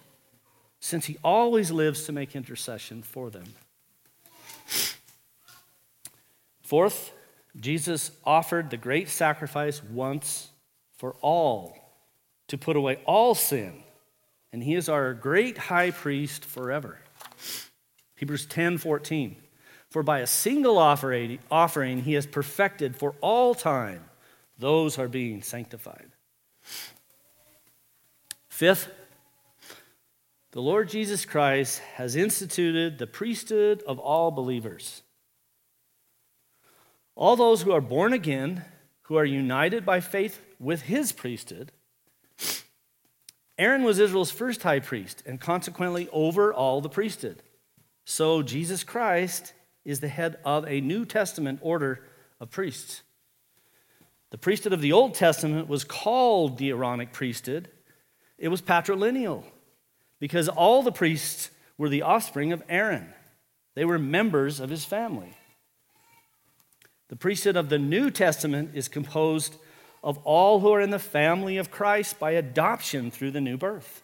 since 0.81 1.07
he 1.07 1.17
always 1.25 1.71
lives 1.71 2.05
to 2.05 2.13
make 2.13 2.37
intercession 2.37 3.03
for 3.03 3.31
them. 3.31 3.55
Fourth, 6.63 7.13
Jesus 7.59 8.11
offered 8.25 8.71
the 8.71 8.77
great 8.77 9.09
sacrifice 9.09 9.83
once 9.83 10.51
for 10.97 11.17
all 11.21 11.77
to 12.49 12.59
put 12.59 12.77
away 12.77 13.01
all 13.07 13.35
sin 13.35 13.83
and 14.53 14.63
he 14.63 14.75
is 14.75 14.89
our 14.89 15.13
great 15.13 15.59
high 15.59 15.91
priest 15.91 16.43
forever. 16.43 16.99
Hebrews 18.17 18.47
10 18.47 18.79
14. 18.79 19.37
For 19.91 20.03
by 20.03 20.21
a 20.21 20.27
single 20.27 20.79
offering, 20.79 22.03
he 22.03 22.15
has 22.15 22.27
perfected 22.27 22.97
for 22.97 23.15
all 23.21 23.55
time 23.55 24.05
those 24.59 24.97
who 24.97 25.03
are 25.03 25.09
being 25.09 25.43
sanctified. 25.43 26.11
Fifth, 28.49 28.91
the 30.53 30.63
Lord 30.63 30.89
Jesus 30.89 31.27
Christ 31.27 31.81
has 31.97 32.17
instituted 32.17 32.99
the 32.99 33.07
priesthood 33.07 33.83
of 33.87 33.99
all 33.99 34.31
believers. 34.31 35.03
All 37.17 37.35
those 37.35 37.63
who 37.63 37.73
are 37.73 37.81
born 37.81 38.13
again, 38.13 38.65
who 39.03 39.17
are 39.17 39.25
united 39.25 39.85
by 39.85 40.01
faith 40.01 40.41
with 40.61 40.83
his 40.83 41.11
priesthood, 41.13 41.73
Aaron 43.59 43.85
was 43.85 43.99
Israel's 43.99 44.31
first 44.31 44.63
high 44.63 44.81
priest 44.81 45.23
and 45.25 45.41
consequently 45.41 46.09
over 46.13 46.53
all 46.53 46.83
the 46.83 46.91
priesthood. 46.91 47.43
So 48.05 48.43
Jesus 48.43 48.85
Christ 48.85 49.55
is 49.85 50.01
the 50.01 50.09
head 50.09 50.37
of 50.45 50.69
a 50.69 50.83
New 50.83 51.07
Testament 51.07 51.61
order 51.63 52.05
of 52.39 52.51
priests. 52.51 53.03
The 54.31 54.39
priesthood 54.39 54.75
of 54.75 54.83
the 54.83 54.93
Old 54.93 55.15
Testament 55.15 55.69
was 55.69 55.85
called 55.85 56.59
the 56.59 56.69
Aaronic 56.71 57.13
priesthood. 57.13 57.71
It 58.37 58.49
was 58.49 58.61
patrilineal 58.61 59.45
because 60.21 60.49
all 60.49 60.83
the 60.83 60.93
priests 60.93 61.51
were 61.79 61.89
the 61.89 62.03
offspring 62.03 62.53
of 62.53 62.63
Aaron. 62.69 63.15
They 63.75 63.87
were 63.87 63.99
members 63.99 64.61
of 64.61 64.69
his 64.69 64.85
family. 64.85 65.35
The 67.09 67.17
priesthood 67.17 67.57
of 67.57 67.69
the 67.69 67.79
New 67.79 68.11
Testament 68.11 68.71
is 68.75 68.89
composed 68.89 69.57
of 70.03 70.19
all 70.19 70.61
who 70.61 70.73
are 70.73 70.81
in 70.81 70.91
the 70.91 70.99
family 70.99 71.57
of 71.57 71.71
Christ 71.71 72.19
by 72.19 72.33
adoption 72.33 73.11
through 73.11 73.31
the 73.33 73.41
new 73.41 73.57
birth. 73.57 74.03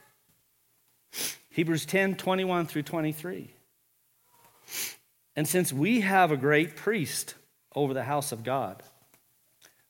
Hebrews 1.50 1.84
10 1.84 2.16
21 2.16 2.66
through 2.66 2.82
23. 2.82 3.50
And 5.36 5.48
since 5.48 5.72
we 5.72 6.00
have 6.00 6.30
a 6.30 6.36
great 6.36 6.76
priest 6.76 7.34
over 7.74 7.94
the 7.94 8.04
house 8.04 8.32
of 8.32 8.44
God, 8.44 8.82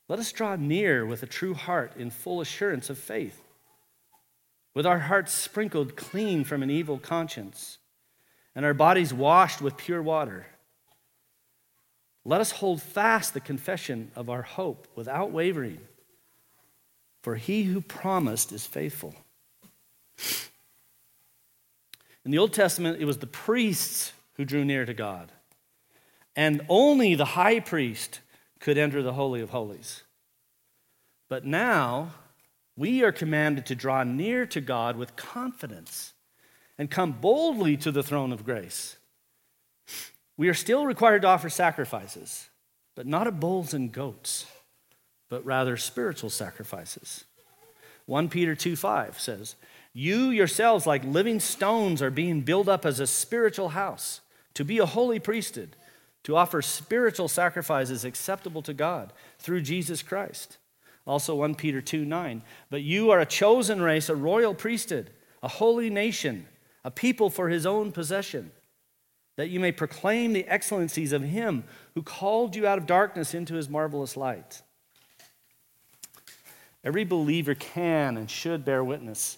let 0.07 0.19
us 0.19 0.31
draw 0.31 0.55
near 0.55 1.05
with 1.05 1.23
a 1.23 1.27
true 1.27 1.53
heart 1.53 1.93
in 1.97 2.09
full 2.09 2.41
assurance 2.41 2.89
of 2.89 2.97
faith, 2.97 3.41
with 4.73 4.85
our 4.85 4.99
hearts 4.99 5.31
sprinkled 5.31 5.95
clean 5.95 6.43
from 6.43 6.63
an 6.63 6.69
evil 6.69 6.97
conscience, 6.97 7.77
and 8.55 8.65
our 8.65 8.73
bodies 8.73 9.13
washed 9.13 9.61
with 9.61 9.77
pure 9.77 10.01
water. 10.01 10.47
Let 12.25 12.41
us 12.41 12.51
hold 12.51 12.81
fast 12.81 13.33
the 13.33 13.39
confession 13.39 14.11
of 14.15 14.29
our 14.29 14.43
hope 14.43 14.87
without 14.95 15.31
wavering. 15.31 15.79
For 17.21 17.35
he 17.35 17.63
who 17.63 17.81
promised 17.81 18.51
is 18.51 18.65
faithful. 18.65 19.15
In 22.25 22.31
the 22.31 22.37
Old 22.37 22.53
Testament, 22.53 23.01
it 23.01 23.05
was 23.05 23.17
the 23.17 23.27
priests 23.27 24.13
who 24.35 24.45
drew 24.45 24.63
near 24.63 24.85
to 24.85 24.93
God, 24.93 25.31
and 26.35 26.65
only 26.69 27.15
the 27.15 27.25
high 27.25 27.59
priest 27.59 28.21
could 28.59 28.77
enter 28.77 29.03
the 29.03 29.13
Holy 29.13 29.41
of 29.41 29.49
Holies. 29.49 30.03
But 31.29 31.45
now, 31.45 32.13
we 32.77 33.03
are 33.03 33.11
commanded 33.11 33.65
to 33.67 33.75
draw 33.75 34.03
near 34.03 34.45
to 34.47 34.61
God 34.61 34.95
with 34.95 35.15
confidence 35.15 36.13
and 36.77 36.89
come 36.89 37.11
boldly 37.11 37.77
to 37.77 37.91
the 37.91 38.03
throne 38.03 38.31
of 38.31 38.45
grace. 38.45 38.97
We 40.43 40.49
are 40.49 40.53
still 40.53 40.85
required 40.85 41.21
to 41.21 41.29
offer 41.29 41.47
sacrifices, 41.47 42.49
but 42.97 43.07
not 43.07 43.27
of 43.27 43.39
bulls 43.39 43.73
and 43.73 43.89
goats 43.89 44.45
but 45.29 45.45
rather 45.45 45.77
spiritual 45.77 46.29
sacrifices. 46.29 47.23
1 48.07 48.27
Peter 48.27 48.53
2 48.53 48.75
5 48.75 49.21
says, 49.21 49.55
You 49.93 50.31
yourselves, 50.31 50.85
like 50.85 51.05
living 51.05 51.39
stones, 51.39 52.01
are 52.01 52.11
being 52.11 52.41
built 52.41 52.67
up 52.67 52.85
as 52.85 52.99
a 52.99 53.07
spiritual 53.07 53.69
house, 53.69 54.19
to 54.55 54.65
be 54.65 54.79
a 54.79 54.85
holy 54.85 55.17
priesthood, 55.17 55.77
to 56.23 56.35
offer 56.35 56.61
spiritual 56.61 57.29
sacrifices 57.29 58.03
acceptable 58.03 58.63
to 58.63 58.73
God 58.73 59.13
through 59.39 59.61
Jesus 59.61 60.03
Christ. 60.03 60.57
Also 61.07 61.35
1 61.35 61.55
Peter 61.55 61.79
2 61.79 62.03
9. 62.03 62.41
But 62.69 62.81
you 62.81 63.11
are 63.11 63.21
a 63.21 63.25
chosen 63.25 63.81
race, 63.81 64.09
a 64.09 64.15
royal 64.15 64.53
priesthood, 64.53 65.09
a 65.41 65.47
holy 65.47 65.89
nation, 65.89 66.47
a 66.83 66.91
people 66.91 67.29
for 67.29 67.47
his 67.47 67.65
own 67.65 67.93
possession, 67.93 68.51
that 69.35 69.49
you 69.49 69.59
may 69.59 69.71
proclaim 69.71 70.33
the 70.33 70.47
excellencies 70.47 71.11
of 71.11 71.23
him 71.23 71.63
who 71.95 72.03
called 72.03 72.55
you 72.55 72.67
out 72.67 72.77
of 72.77 72.85
darkness 72.85 73.33
into 73.33 73.55
his 73.55 73.69
marvelous 73.69 74.15
light. 74.15 74.61
Every 76.83 77.05
believer 77.05 77.55
can 77.55 78.17
and 78.17 78.29
should 78.29 78.65
bear 78.65 78.83
witness 78.83 79.37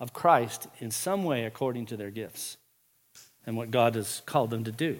of 0.00 0.12
Christ 0.12 0.66
in 0.78 0.90
some 0.90 1.24
way 1.24 1.44
according 1.44 1.86
to 1.86 1.96
their 1.96 2.10
gifts 2.10 2.56
and 3.46 3.56
what 3.56 3.70
God 3.70 3.94
has 3.94 4.22
called 4.26 4.50
them 4.50 4.64
to 4.64 4.72
do. 4.72 4.98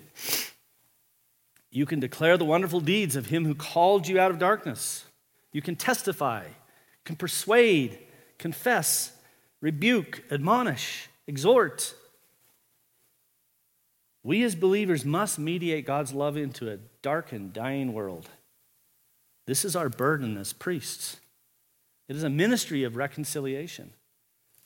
You 1.70 1.84
can 1.84 2.00
declare 2.00 2.38
the 2.38 2.44
wonderful 2.44 2.80
deeds 2.80 3.16
of 3.16 3.26
Him 3.26 3.44
who 3.44 3.54
called 3.54 4.08
you 4.08 4.18
out 4.18 4.30
of 4.30 4.38
darkness. 4.38 5.04
You 5.52 5.60
can 5.60 5.76
testify, 5.76 6.44
can 7.04 7.16
persuade, 7.16 7.98
confess, 8.38 9.12
rebuke, 9.60 10.22
admonish, 10.30 11.08
exhort. 11.26 11.94
We 14.26 14.42
as 14.42 14.56
believers 14.56 15.04
must 15.04 15.38
mediate 15.38 15.86
God's 15.86 16.12
love 16.12 16.36
into 16.36 16.68
a 16.68 16.78
darkened, 17.00 17.52
dying 17.52 17.92
world. 17.92 18.28
This 19.46 19.64
is 19.64 19.76
our 19.76 19.88
burden 19.88 20.36
as 20.36 20.52
priests. 20.52 21.18
It 22.08 22.16
is 22.16 22.24
a 22.24 22.28
ministry 22.28 22.82
of 22.82 22.96
reconciliation. 22.96 23.92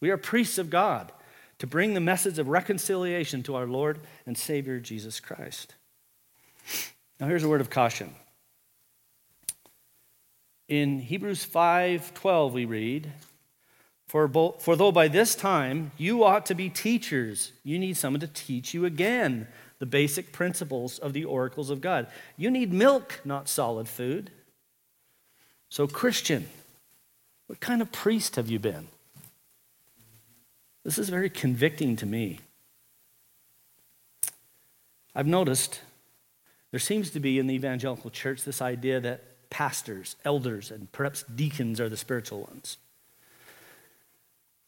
We 0.01 0.09
are 0.09 0.17
priests 0.17 0.57
of 0.57 0.71
God 0.71 1.13
to 1.59 1.67
bring 1.67 1.93
the 1.93 2.01
message 2.01 2.39
of 2.39 2.49
reconciliation 2.49 3.43
to 3.43 3.55
our 3.55 3.67
Lord 3.67 4.01
and 4.25 4.39
Savior 4.39 4.81
Jesus 4.81 5.21
Christ. 5.21 5.75
Now 7.21 7.27
here's 7.27 7.45
a 7.45 7.49
word 7.49 7.61
of 7.61 7.69
caution. 7.69 8.15
In 10.69 11.01
Hebrews 11.01 11.45
5:12 11.45 12.55
we 12.55 12.65
read, 12.65 13.13
for, 14.11 14.27
bo- 14.27 14.57
for 14.59 14.75
though 14.75 14.91
by 14.91 15.07
this 15.07 15.37
time 15.37 15.93
you 15.97 16.25
ought 16.25 16.45
to 16.47 16.55
be 16.57 16.69
teachers, 16.69 17.53
you 17.63 17.79
need 17.79 17.97
someone 17.97 18.19
to 18.19 18.27
teach 18.27 18.75
you 18.75 18.85
again 18.85 19.47
the 19.79 19.87
basic 19.87 20.33
principles 20.33 20.99
of 20.99 21.13
the 21.13 21.25
oracles 21.25 21.71
of 21.71 21.81
God. 21.81 22.09
You 22.37 22.51
need 22.51 22.73
milk, 22.73 23.21
not 23.25 23.49
solid 23.49 23.87
food. 23.87 24.33
So, 25.69 25.87
Christian, 25.87 26.49
what 27.47 27.61
kind 27.61 27.81
of 27.81 27.93
priest 27.93 28.35
have 28.35 28.51
you 28.51 28.59
been? 28.59 28.89
This 30.83 30.99
is 30.99 31.09
very 31.09 31.31
convicting 31.31 31.95
to 31.95 32.05
me. 32.05 32.41
I've 35.15 35.29
noticed 35.29 35.83
there 36.73 36.81
seems 36.81 37.11
to 37.11 37.21
be 37.21 37.39
in 37.39 37.47
the 37.47 37.55
evangelical 37.55 38.11
church 38.11 38.43
this 38.43 38.61
idea 38.61 38.99
that 38.99 39.51
pastors, 39.51 40.17
elders, 40.25 40.73
and 40.73 40.91
perhaps 40.91 41.23
deacons 41.23 41.81
are 41.81 41.89
the 41.89 41.97
spiritual 41.97 42.41
ones. 42.41 42.77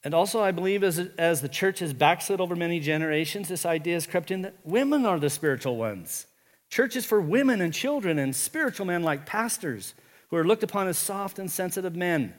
And 0.05 0.15
also, 0.15 0.43
I 0.43 0.51
believe 0.51 0.83
as, 0.83 0.99
as 1.17 1.43
the 1.43 1.49
church 1.49 1.79
has 1.79 1.93
backslid 1.93 2.41
over 2.41 2.57
many 2.57 2.81
generations, 2.81 3.49
this 3.49 3.65
idea 3.65 3.95
has 3.95 4.07
crept 4.07 4.31
in 4.31 4.43
that 4.43 4.55
women 4.65 5.07
are 5.07 5.21
the 5.21 5.31
spiritual 5.31 5.77
ones. 5.77 6.27
Church 6.71 6.97
is 6.97 7.07
for 7.07 7.21
women 7.21 7.61
and 7.61 7.73
children 7.73 8.19
and 8.19 8.35
spiritual 8.35 8.87
men 8.87 9.03
like 9.03 9.27
pastors 9.27 9.95
who 10.31 10.37
are 10.37 10.45
looked 10.45 10.63
upon 10.63 10.89
as 10.89 10.99
soft 10.99 11.39
and 11.39 11.51
sensitive 11.51 11.95
men 11.95 12.35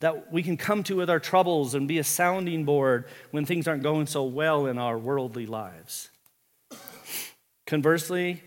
that 0.00 0.32
we 0.32 0.42
can 0.42 0.56
come 0.56 0.82
to 0.84 0.96
with 0.96 1.10
our 1.10 1.18
troubles 1.18 1.74
and 1.74 1.88
be 1.88 1.98
a 1.98 2.04
sounding 2.04 2.64
board 2.64 3.06
when 3.30 3.44
things 3.44 3.66
aren't 3.66 3.82
going 3.82 4.06
so 4.06 4.24
well 4.24 4.66
in 4.66 4.78
our 4.78 4.98
worldly 4.98 5.46
lives. 5.46 6.10
Conversely, 7.66 8.42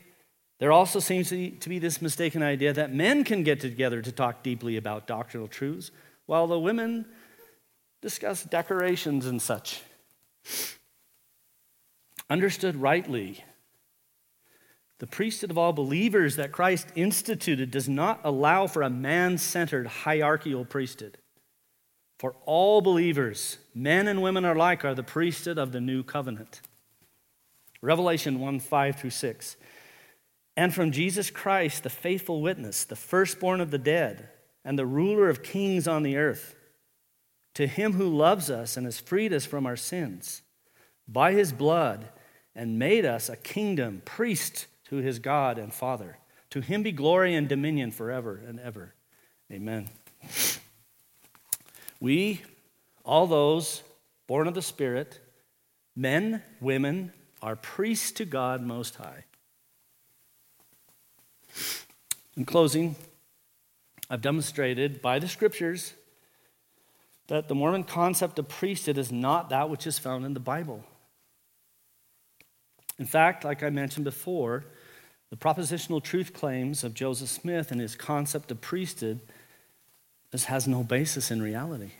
there 0.59 0.71
also 0.71 0.99
seems 0.99 1.29
to 1.29 1.69
be 1.69 1.79
this 1.79 2.01
mistaken 2.01 2.43
idea 2.43 2.71
that 2.73 2.93
men 2.93 3.23
can 3.23 3.43
get 3.43 3.59
together 3.59 4.01
to 4.01 4.11
talk 4.11 4.43
deeply 4.43 4.77
about 4.77 5.07
doctrinal 5.07 5.47
truths, 5.47 5.91
while 6.25 6.47
the 6.47 6.59
women 6.59 7.05
discuss 8.01 8.43
decorations 8.43 9.25
and 9.25 9.41
such. 9.41 9.81
Understood 12.29 12.75
rightly, 12.75 13.43
the 14.99 15.07
priesthood 15.07 15.51
of 15.51 15.57
all 15.57 15.73
believers 15.73 16.35
that 16.35 16.51
Christ 16.51 16.87
instituted 16.95 17.71
does 17.71 17.89
not 17.89 18.21
allow 18.23 18.67
for 18.67 18.83
a 18.83 18.89
man 18.89 19.37
centered 19.37 19.87
hierarchical 19.87 20.65
priesthood. 20.65 21.17
For 22.19 22.35
all 22.45 22.81
believers, 22.81 23.57
men 23.73 24.07
and 24.07 24.21
women 24.21 24.45
alike, 24.45 24.85
are 24.85 24.93
the 24.93 25.01
priesthood 25.01 25.57
of 25.57 25.71
the 25.71 25.81
new 25.81 26.03
covenant. 26.03 26.61
Revelation 27.81 28.39
1 28.39 28.59
5 28.59 28.95
through 28.99 29.09
6. 29.09 29.57
And 30.55 30.73
from 30.73 30.91
Jesus 30.91 31.31
Christ, 31.31 31.81
the 31.81 31.89
faithful 31.89 32.41
witness, 32.41 32.83
the 32.83 32.95
firstborn 32.95 33.59
of 33.59 33.71
the 33.71 33.79
dead, 33.79 34.29
and 34.63 34.77
the 34.77 34.85
ruler 34.85 35.29
of 35.29 35.41
kings 35.41 35.87
on 35.87 36.03
the 36.03 36.17
earth 36.17 36.55
to 37.53 37.67
him 37.67 37.93
who 37.93 38.07
loves 38.07 38.49
us 38.49 38.77
and 38.77 38.85
has 38.85 38.99
freed 38.99 39.33
us 39.33 39.45
from 39.45 39.65
our 39.65 39.75
sins 39.75 40.41
by 41.07 41.33
his 41.33 41.51
blood 41.51 42.09
and 42.55 42.79
made 42.79 43.05
us 43.05 43.29
a 43.29 43.35
kingdom, 43.35 44.01
priest 44.05 44.67
to 44.85 44.97
his 44.97 45.19
God 45.19 45.57
and 45.57 45.73
Father. 45.73 46.17
To 46.51 46.61
him 46.61 46.83
be 46.83 46.91
glory 46.91 47.33
and 47.35 47.47
dominion 47.47 47.91
forever 47.91 48.41
and 48.45 48.59
ever. 48.59 48.93
Amen. 49.51 49.89
We, 51.99 52.41
all 53.05 53.27
those 53.27 53.83
born 54.27 54.47
of 54.47 54.53
the 54.53 54.61
Spirit, 54.61 55.19
men, 55.95 56.41
women, 56.59 57.13
are 57.41 57.55
priests 57.55 58.11
to 58.13 58.25
God 58.25 58.61
Most 58.61 58.95
High. 58.95 59.25
In 62.35 62.45
closing, 62.45 62.95
I've 64.09 64.21
demonstrated 64.21 65.01
by 65.01 65.19
the 65.19 65.27
scriptures 65.27 65.93
that 67.27 67.47
the 67.47 67.55
Mormon 67.55 67.83
concept 67.83 68.39
of 68.39 68.47
priesthood 68.47 68.97
is 68.97 69.11
not 69.11 69.49
that 69.49 69.69
which 69.69 69.87
is 69.87 69.97
found 69.97 70.25
in 70.25 70.33
the 70.33 70.39
Bible. 70.39 70.83
In 72.99 73.05
fact, 73.05 73.43
like 73.43 73.63
I 73.63 73.69
mentioned 73.69 74.03
before, 74.03 74.65
the 75.29 75.37
propositional 75.37 76.03
truth 76.03 76.33
claims 76.33 76.83
of 76.83 76.93
Joseph 76.93 77.29
Smith 77.29 77.71
and 77.71 77.79
his 77.79 77.95
concept 77.95 78.51
of 78.51 78.59
priesthood 78.59 79.21
this 80.31 80.45
has 80.45 80.67
no 80.67 80.83
basis 80.83 81.29
in 81.29 81.41
reality. 81.41 81.91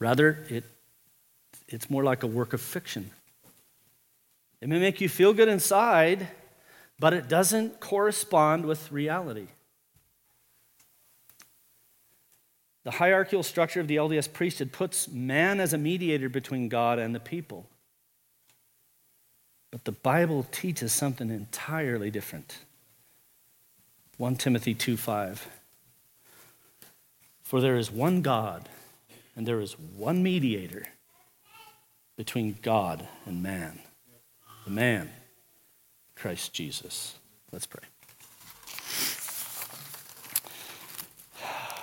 Rather, 0.00 0.44
it, 0.48 0.64
it's 1.68 1.88
more 1.88 2.02
like 2.02 2.22
a 2.22 2.26
work 2.26 2.52
of 2.52 2.60
fiction. 2.60 3.10
It 4.60 4.68
may 4.68 4.80
make 4.80 5.00
you 5.00 5.08
feel 5.08 5.32
good 5.32 5.48
inside, 5.48 6.28
but 6.98 7.12
it 7.12 7.28
doesn't 7.28 7.80
correspond 7.80 8.64
with 8.64 8.90
reality. 8.90 9.46
The 12.84 12.92
hierarchical 12.92 13.42
structure 13.42 13.80
of 13.80 13.88
the 13.88 13.96
LDS 13.96 14.32
priesthood 14.32 14.70
puts 14.70 15.08
man 15.08 15.58
as 15.58 15.72
a 15.72 15.78
mediator 15.78 16.28
between 16.28 16.68
God 16.68 16.98
and 16.98 17.14
the 17.14 17.20
people. 17.20 17.66
But 19.70 19.84
the 19.86 19.92
Bible 19.92 20.46
teaches 20.52 20.92
something 20.92 21.30
entirely 21.30 22.10
different. 22.10 22.58
1 24.18 24.36
Timothy 24.36 24.74
2 24.74 24.96
5. 24.96 25.48
For 27.42 27.60
there 27.60 27.76
is 27.76 27.90
one 27.90 28.22
God, 28.22 28.68
and 29.34 29.46
there 29.46 29.60
is 29.60 29.72
one 29.78 30.22
mediator 30.22 30.86
between 32.16 32.56
God 32.62 33.08
and 33.26 33.42
man, 33.42 33.80
the 34.64 34.70
man, 34.70 35.10
Christ 36.14 36.52
Jesus. 36.52 37.16
Let's 37.50 37.66
pray. 37.66 37.82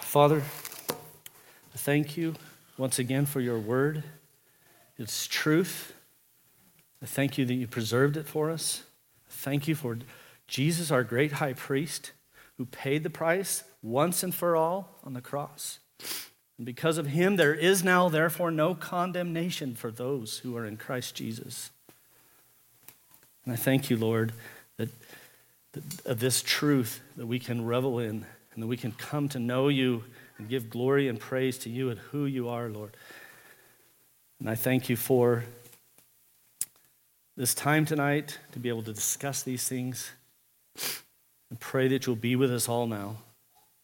Father, 0.01 0.43
thank 1.77 2.17
you 2.17 2.35
once 2.77 2.99
again 2.99 3.25
for 3.25 3.39
your 3.39 3.59
word. 3.59 4.03
It's 4.97 5.27
truth. 5.27 5.93
I 7.01 7.05
thank 7.05 7.37
you 7.37 7.45
that 7.45 7.53
you 7.53 7.67
preserved 7.67 8.17
it 8.17 8.27
for 8.27 8.51
us. 8.51 8.83
I 9.27 9.33
Thank 9.33 9.67
you 9.67 9.75
for 9.75 9.97
Jesus, 10.47 10.91
our 10.91 11.03
great 11.03 11.33
high 11.33 11.53
priest, 11.53 12.11
who 12.57 12.65
paid 12.65 13.03
the 13.03 13.09
price 13.09 13.63
once 13.81 14.21
and 14.21 14.35
for 14.35 14.55
all 14.55 14.99
on 15.03 15.13
the 15.13 15.21
cross. 15.21 15.79
And 16.57 16.65
because 16.65 16.99
of 16.99 17.07
him, 17.07 17.37
there 17.37 17.55
is 17.55 17.83
now, 17.83 18.09
therefore, 18.09 18.51
no 18.51 18.75
condemnation 18.75 19.73
for 19.73 19.89
those 19.89 20.39
who 20.39 20.55
are 20.55 20.65
in 20.65 20.77
Christ 20.77 21.15
Jesus. 21.15 21.71
And 23.45 23.53
I 23.53 23.55
thank 23.55 23.89
you, 23.89 23.97
Lord, 23.97 24.33
that, 24.77 24.89
that 25.71 26.05
of 26.05 26.19
this 26.19 26.43
truth 26.43 27.01
that 27.17 27.25
we 27.25 27.39
can 27.39 27.65
revel 27.65 27.97
in 27.97 28.25
and 28.53 28.61
that 28.61 28.67
we 28.67 28.77
can 28.77 28.91
come 28.91 29.27
to 29.29 29.39
know 29.39 29.69
you 29.69 30.03
and 30.41 30.49
give 30.49 30.71
glory 30.71 31.07
and 31.07 31.19
praise 31.19 31.59
to 31.59 31.69
you 31.69 31.91
and 31.91 31.99
who 31.99 32.25
you 32.25 32.49
are, 32.49 32.67
Lord. 32.67 32.97
And 34.39 34.49
I 34.49 34.55
thank 34.55 34.89
you 34.89 34.95
for 34.95 35.43
this 37.37 37.53
time 37.53 37.85
tonight 37.85 38.39
to 38.51 38.59
be 38.59 38.67
able 38.67 38.81
to 38.83 38.93
discuss 38.93 39.43
these 39.43 39.67
things 39.67 40.09
and 41.51 41.59
pray 41.59 41.87
that 41.89 42.07
you'll 42.07 42.15
be 42.15 42.35
with 42.35 42.51
us 42.51 42.67
all 42.67 42.87
now. 42.87 43.17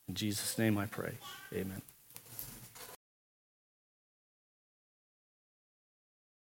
In 0.08 0.16
Jesus' 0.16 0.58
name 0.58 0.80
I 0.80 0.88
pray. 0.88 1.20
Amen. 1.54 1.84